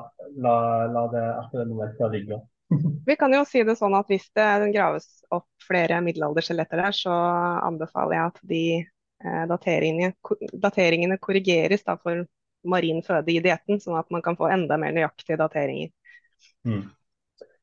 la, 0.45 0.53
la, 0.93 1.03
det 1.15 1.25
akkurat 1.32 1.63
det 1.63 1.67
momentet 1.71 2.13
ligge. 2.13 2.39
Vi 3.07 3.15
kan 3.15 3.32
jo 3.32 3.45
si 3.47 3.61
det 3.63 3.78
sånn 3.80 3.95
at 3.95 4.09
hvis 4.11 4.25
det 4.36 4.47
graves 4.73 5.05
opp 5.32 5.47
flere 5.63 6.01
middelalderskjeletter 6.03 6.82
der, 6.84 6.95
så 6.95 7.13
anbefaler 7.63 8.17
jeg 8.17 8.32
at 8.34 8.41
de 8.51 8.63
eh, 8.82 9.45
dateringene, 9.47 10.11
dateringene 10.51 11.15
korrigeres 11.23 11.86
da, 11.88 11.95
for 11.95 12.25
marin 12.67 12.99
føde 13.07 13.32
i 13.32 13.39
dietten, 13.39 13.80
sånn 13.80 13.95
at 13.95 14.11
man 14.11 14.25
kan 14.25 14.36
få 14.36 14.49
enda 14.51 14.75
mer 14.82 14.91
nøyaktige 14.97 15.39
dateringer. 15.39 15.93
Mm. 16.67 16.83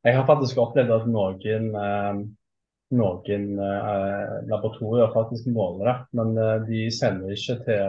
Jeg 0.04 0.16
har 0.16 0.26
faktisk 0.28 0.60
opplevd 0.60 0.92
at 0.94 1.06
noen, 1.08 1.70
eh, 1.80 2.18
noen 2.98 3.46
eh, 3.68 4.34
laboratorier 4.50 5.14
faktisk 5.14 5.48
måler 5.54 5.90
det, 5.90 5.96
men 6.18 6.36
eh, 6.40 6.58
de 6.68 6.84
sender 6.94 7.32
ikke 7.34 7.56
til 7.64 7.82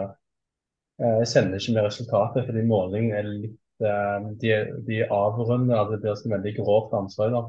eh, 1.02 1.22
sender 1.28 1.60
ikke 1.60 1.76
med 1.76 1.88
resultatet, 1.90 2.48
fordi 2.48 2.64
måling 2.66 3.12
er 3.12 3.30
litt 3.30 3.62
de, 3.76 4.52
de 4.86 5.02
avrunder, 5.12 5.90
det 5.90 5.98
blir 6.00 6.14
så 6.16 6.30
veldig 6.32 6.52
grovt 6.56 6.94
ansvar. 6.96 7.34
Da. 7.34 7.42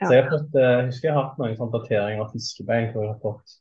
Så 0.00 0.14
jeg, 0.14 0.24
fått, 0.30 0.54
jeg 0.56 0.86
husker 0.86 1.10
jeg 1.10 1.12
har 1.12 1.26
hatt 1.26 1.42
noen 1.42 1.58
sånn 1.58 1.74
dateringer 1.74 2.22
av 2.24 2.30
fiskebein 2.32 2.86
hvor 2.94 3.04
jeg 3.04 3.10
har 3.10 3.18
fått 3.20 3.58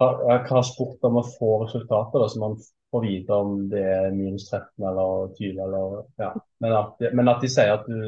jeg 0.00 0.46
har 0.48 0.64
spurt 0.64 1.02
om 1.04 1.18
å 1.20 1.26
få 1.26 1.50
resultater, 1.66 2.22
da, 2.22 2.28
som 2.32 2.44
man 2.46 2.54
får 2.90 3.02
vite 3.06 3.32
om 3.36 3.52
det 3.72 3.82
er 3.86 4.10
minus 4.16 4.48
13 4.50 4.86
eller 4.90 5.28
20 5.38 5.62
eller 5.66 5.96
ja. 6.22 6.30
Men 6.64 6.74
at, 6.76 6.94
de- 7.00 7.12
men 7.16 7.28
at 7.32 7.42
de 7.44 7.50
sier 7.52 7.72
at 7.74 7.86
du 7.88 8.00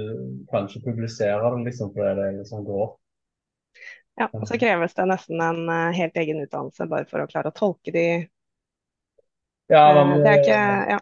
kan 0.50 0.66
ikke 0.68 0.84
publisere 0.90 1.38
det 1.56 1.64
liksom, 1.70 1.92
fordi 1.94 2.14
det 2.20 2.30
liksom 2.40 2.64
grovt. 2.68 2.98
Ja, 4.20 4.28
og 4.40 4.48
så 4.48 4.58
kreves 4.60 4.94
det 4.98 5.06
nesten 5.08 5.40
en 5.40 5.62
eh, 5.72 5.92
helt 5.96 6.16
egen 6.20 6.42
utdannelse 6.44 6.86
bare 6.90 7.08
for 7.08 7.24
å 7.24 7.28
klare 7.32 7.52
å 7.52 7.56
tolke 7.62 7.94
de. 7.96 8.06
Ja, 9.68 9.92
Eh, 9.92 9.94
man 9.94 10.22
det 10.22 10.30
er 10.30 10.38
ikke, 10.40 10.58
ja, 10.92 10.98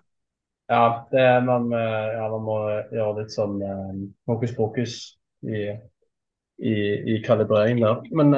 ja, 0.69 1.09
det, 1.11 1.41
man, 1.45 1.73
eh, 1.73 2.13
ja, 2.17 2.29
man 2.31 2.43
må 2.47 2.57
gjøre 2.95 3.17
litt 3.21 3.35
sånn 3.35 3.57
hokus 4.31 4.53
pokus 4.57 4.97
i, 5.43 5.65
i, 6.59 6.75
i 7.15 7.23
kalibreringen 7.27 7.83
der. 7.87 8.03
Men 8.23 8.35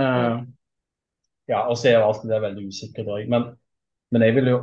ja, 1.49 1.61
og 1.69 1.77
så 1.79 1.89
er 1.91 1.97
jo 1.99 2.07
alt 2.09 2.25
det 2.29 2.41
veldig 2.45 2.67
usikkert 2.71 3.11
òg. 3.17 3.29
Men, 3.33 3.47
men 4.15 4.25
jeg 4.27 4.37
vil 4.39 4.51
jo 4.53 4.59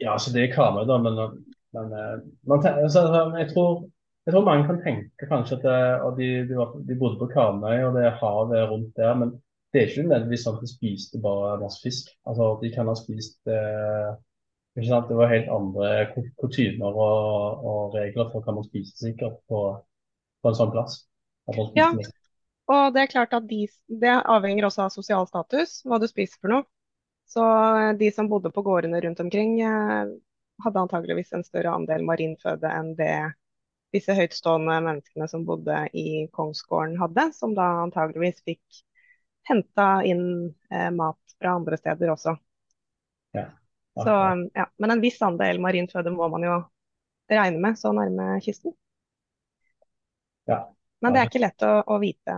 Ja, 0.00 0.16
så 0.18 0.32
det 0.34 0.44
er 0.44 0.54
Karmøy, 0.54 0.84
da, 0.88 0.98
men, 1.02 1.18
men 1.76 1.94
eh, 1.98 2.18
man, 2.50 2.62
altså, 2.66 3.02
jeg, 3.38 3.48
tror, 3.52 3.88
jeg 4.26 4.34
tror 4.34 4.46
mange 4.46 4.66
kan 4.68 4.80
tenke 4.84 5.26
kanskje 5.30 5.58
at 5.58 5.66
det, 5.66 5.76
og 6.06 6.18
de, 6.20 6.28
de, 6.48 6.56
var, 6.58 6.76
de 6.88 6.98
bodde 7.00 7.18
på 7.18 7.30
Karmøy, 7.32 7.82
og 7.88 7.98
det 7.98 8.04
er 8.06 8.18
havet 8.22 8.68
rundt 8.70 8.96
der. 8.96 9.14
men 9.18 9.34
det 9.72 9.80
er 9.82 9.90
ikke 9.90 10.04
nødvendigvis 10.06 10.46
sånn 10.46 10.56
at 10.56 10.64
de 10.64 10.70
spiste 10.70 11.18
bare 11.20 11.58
masse 11.60 11.82
fisk. 11.84 12.08
Altså, 12.30 12.46
De 12.62 12.70
kan 12.72 12.88
ha 12.88 12.94
spist 12.96 13.50
eh? 13.52 14.14
Det 14.78 15.16
var 15.18 15.26
helt 15.32 15.48
andre 15.50 15.88
ku- 16.12 16.28
kutymer 16.38 16.94
og, 16.94 17.64
og 17.66 17.94
regler 17.96 18.28
for 18.30 18.44
hva 18.46 18.54
man 18.54 18.66
spiste 18.68 19.08
sikkert 19.08 19.40
på, 19.50 19.62
på 20.42 20.52
en 20.52 20.54
sånn 20.54 20.70
plass. 20.70 21.00
Ja. 21.74 21.88
og 22.68 22.94
det 22.94 23.02
er 23.02 23.10
klart 23.10 23.34
at 23.34 23.48
de, 23.50 23.64
det 23.88 24.12
avhenger 24.28 24.68
også 24.68 24.84
av 24.86 24.92
sosial 24.94 25.26
status, 25.26 25.80
hva 25.88 25.98
du 25.98 26.06
spiser 26.10 26.38
for 26.38 26.52
noe. 26.52 26.66
Så 27.28 27.44
eh, 27.78 27.92
de 28.00 28.10
som 28.12 28.28
bodde 28.28 28.50
på 28.54 28.64
gårdene 28.64 29.00
rundt 29.04 29.20
omkring, 29.20 29.60
eh, 29.60 30.06
hadde 30.64 30.80
antageligvis 30.80 31.32
en 31.36 31.44
større 31.44 31.74
andel 31.76 32.04
marinføde 32.08 32.70
enn 32.72 32.94
det 32.98 33.12
disse 33.94 34.12
høytstående 34.16 34.80
menneskene 34.84 35.28
som 35.28 35.44
bodde 35.48 35.76
i 35.96 36.26
Kongsgården 36.32 36.98
hadde, 37.00 37.30
som 37.36 37.54
da 37.56 37.68
antageligvis 37.84 38.42
fikk 38.44 38.82
henta 39.48 40.02
inn 40.04 40.24
eh, 40.72 40.90
mat 40.92 41.36
fra 41.38 41.54
andre 41.56 41.78
steder 41.80 42.12
også. 42.12 42.36
Så, 43.98 44.16
ja. 44.54 44.66
Men 44.76 44.90
en 44.90 45.00
viss 45.00 45.22
andel 45.22 45.60
marinføde 45.60 46.12
må 46.14 46.28
man 46.32 46.44
jo 46.46 46.58
regne 47.32 47.60
med 47.60 47.78
så 47.78 47.92
nærme 47.92 48.38
kysten. 48.44 48.76
Ja. 50.48 50.62
Men 51.00 51.14
det 51.14 51.20
er 51.20 51.30
ikke 51.30 51.42
lett 51.42 51.64
å, 51.66 51.72
å 51.86 51.98
vite 52.02 52.36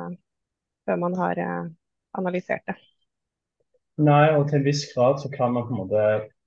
før 0.87 1.03
man 1.03 1.19
har 1.19 1.41
eh, 1.41 1.67
analysert 2.19 2.67
det. 2.67 2.79
Nei, 4.01 4.25
og 4.37 4.47
til 4.49 4.61
en 4.61 4.67
viss 4.67 4.87
grad 4.95 5.21
så 5.21 5.29
kan 5.33 5.53
man 5.55 5.67
på 5.69 5.75
en 5.75 5.81
måte 5.83 6.05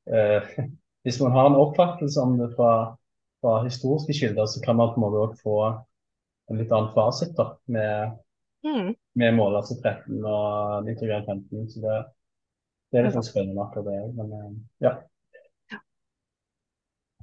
eh, 0.10 0.52
Hvis 1.04 1.20
man 1.20 1.34
har 1.36 1.50
en 1.50 1.58
oppfattelse 1.60 2.22
om 2.24 2.38
det 2.40 2.54
fra, 2.56 2.96
fra 3.44 3.58
historiske 3.66 4.16
kilder, 4.16 4.46
så 4.48 4.62
kan 4.64 4.78
man 4.80 4.94
på 4.94 5.02
en 5.02 5.04
måte 5.04 5.24
òg 5.26 5.34
få 5.42 5.58
en 5.68 6.60
litt 6.62 6.72
annen 6.72 6.94
fasit 6.96 7.36
da, 7.40 7.54
med, 7.68 8.20
Mm. 8.64 8.94
med 9.20 9.34
målelse 9.36 9.76
13 9.84 10.22
og 10.24 10.86
nitrogen 10.86 11.26
15. 11.28 11.66
Så 11.68 11.82
det, 11.84 11.96
det 12.94 13.00
er 13.02 13.04
litt 13.10 13.18
sånn 13.18 13.26
spennende 13.28 13.66
akkurat 13.66 13.90
det. 13.90 13.98
Men 14.16 14.30
eh, 14.38 14.54
ja. 14.86 14.94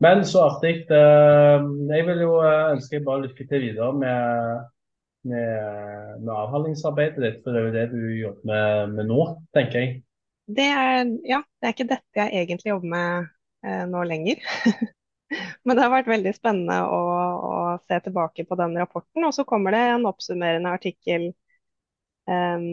Men 0.04 0.20
så 0.28 0.42
artig. 0.50 0.82
Eh, 0.92 1.64
Jeg 1.94 2.06
vil 2.10 2.20
jo 2.26 2.34
eh, 2.44 2.74
ønske 2.74 2.98
deg 2.98 3.06
bare 3.08 3.24
lykke 3.24 3.46
til 3.48 3.64
videre 3.64 3.88
med, 3.96 4.68
med, 5.32 6.20
med 6.20 6.34
avhandlingsarbeidet 6.36 7.24
ditt, 7.24 7.40
for 7.44 7.56
det 7.56 7.60
er 7.62 7.66
jo 7.66 7.74
det 7.78 7.86
du 7.94 8.04
jobber 8.20 8.52
med, 8.52 8.94
med 8.98 9.10
nå, 9.14 9.20
tenker 9.56 9.80
jeg. 9.80 9.96
Det 10.56 10.66
er, 10.66 11.04
ja, 11.28 11.38
det 11.60 11.68
er 11.68 11.74
ikke 11.74 11.88
dette 11.90 12.18
jeg 12.22 12.42
egentlig 12.42 12.70
jobber 12.72 12.90
med 12.94 13.28
eh, 13.66 13.82
nå 13.90 14.02
lenger. 14.08 14.40
Men 15.64 15.76
det 15.76 15.84
har 15.84 15.92
vært 15.92 16.10
veldig 16.10 16.32
spennende 16.34 16.78
å, 16.90 17.00
å 17.50 17.52
se 17.86 18.00
tilbake 18.06 18.46
på 18.48 18.58
den 18.58 18.74
rapporten. 18.80 19.26
Og 19.28 19.34
så 19.36 19.46
kommer 19.48 19.76
det 19.76 19.82
en 19.92 20.08
oppsummerende 20.10 20.72
artikkel 20.74 21.28
eh, 22.26 22.66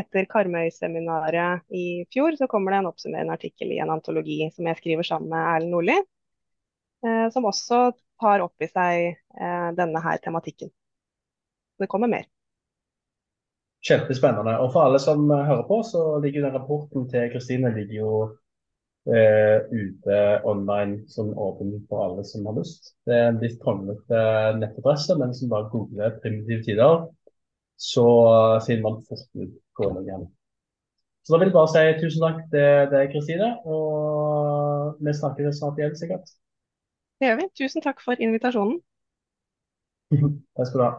etter 0.00 0.26
Karmøy-seminaret 0.30 1.64
i 1.80 1.86
fjor. 2.14 2.36
Så 2.38 2.48
kommer 2.52 2.72
det 2.74 2.82
en 2.82 2.90
oppsummerende 2.92 3.36
artikkel 3.38 3.72
i 3.74 3.80
en 3.84 3.94
antologi 3.96 4.38
som 4.54 4.68
jeg 4.70 4.80
skriver 4.82 5.08
sammen 5.10 5.32
med 5.32 5.48
Erlend 5.54 5.74
Nordli. 5.76 5.98
Eh, 7.06 7.28
som 7.32 7.44
også 7.48 7.78
tar 8.20 8.44
opp 8.44 8.62
i 8.62 8.68
seg 8.70 9.06
eh, 9.12 9.68
denne 9.78 10.02
her 10.04 10.20
tematikken. 10.24 10.72
Det 11.78 11.86
kommer 11.86 12.08
mer. 12.08 12.26
Kjempespennende. 13.86 14.56
Og 14.62 14.72
for 14.74 14.86
alle 14.86 14.98
som 15.02 15.30
eh, 15.30 15.46
hører 15.46 15.66
på, 15.68 15.80
så 15.86 16.02
ligger 16.22 16.46
den 16.46 16.56
rapporten 16.56 17.06
til 17.10 17.30
Kristine 17.32 17.70
ligger 17.74 17.96
jo 18.00 18.12
eh, 19.14 19.58
ute 19.70 20.16
online 20.44 21.04
som 21.12 21.30
åpen 21.38 21.74
for 21.88 22.06
alle 22.06 22.24
som 22.26 22.46
har 22.48 22.56
lyst. 22.58 22.94
Det 23.06 23.14
er 23.14 23.28
en 23.30 23.42
litt 23.42 23.60
kronglete 23.62 24.22
nettadresse, 24.58 25.18
men 25.20 25.34
som 25.34 25.52
bare 25.52 25.70
googler 25.74 26.16
'primitive 26.22 26.64
tider', 26.66 27.06
så 27.90 28.06
eh, 28.32 28.64
finner 28.66 28.82
man 28.88 29.04
fort 29.08 29.28
ut 29.36 30.02
igjen. 30.02 30.26
Så 31.22 31.34
da 31.34 31.38
vil 31.38 31.48
jeg 31.50 31.58
bare 31.58 31.70
si 31.74 31.86
tusen 32.00 32.22
takk 32.22 32.42
til 32.52 32.90
deg, 32.92 33.08
Kristine. 33.14 33.48
Og 33.66 34.98
vi 35.02 35.14
snakkes 35.14 35.58
snart 35.58 35.78
igjen, 35.80 35.96
sikkert. 35.98 36.28
Det 37.18 37.26
gjør 37.26 37.40
vi. 37.40 37.46
Tusen 37.58 37.82
takk 37.82 38.02
for 38.04 38.22
invitasjonen. 38.26 38.78
Takk 40.54 40.68
skal 40.68 40.78
du 40.78 40.84
ha. 40.84 40.92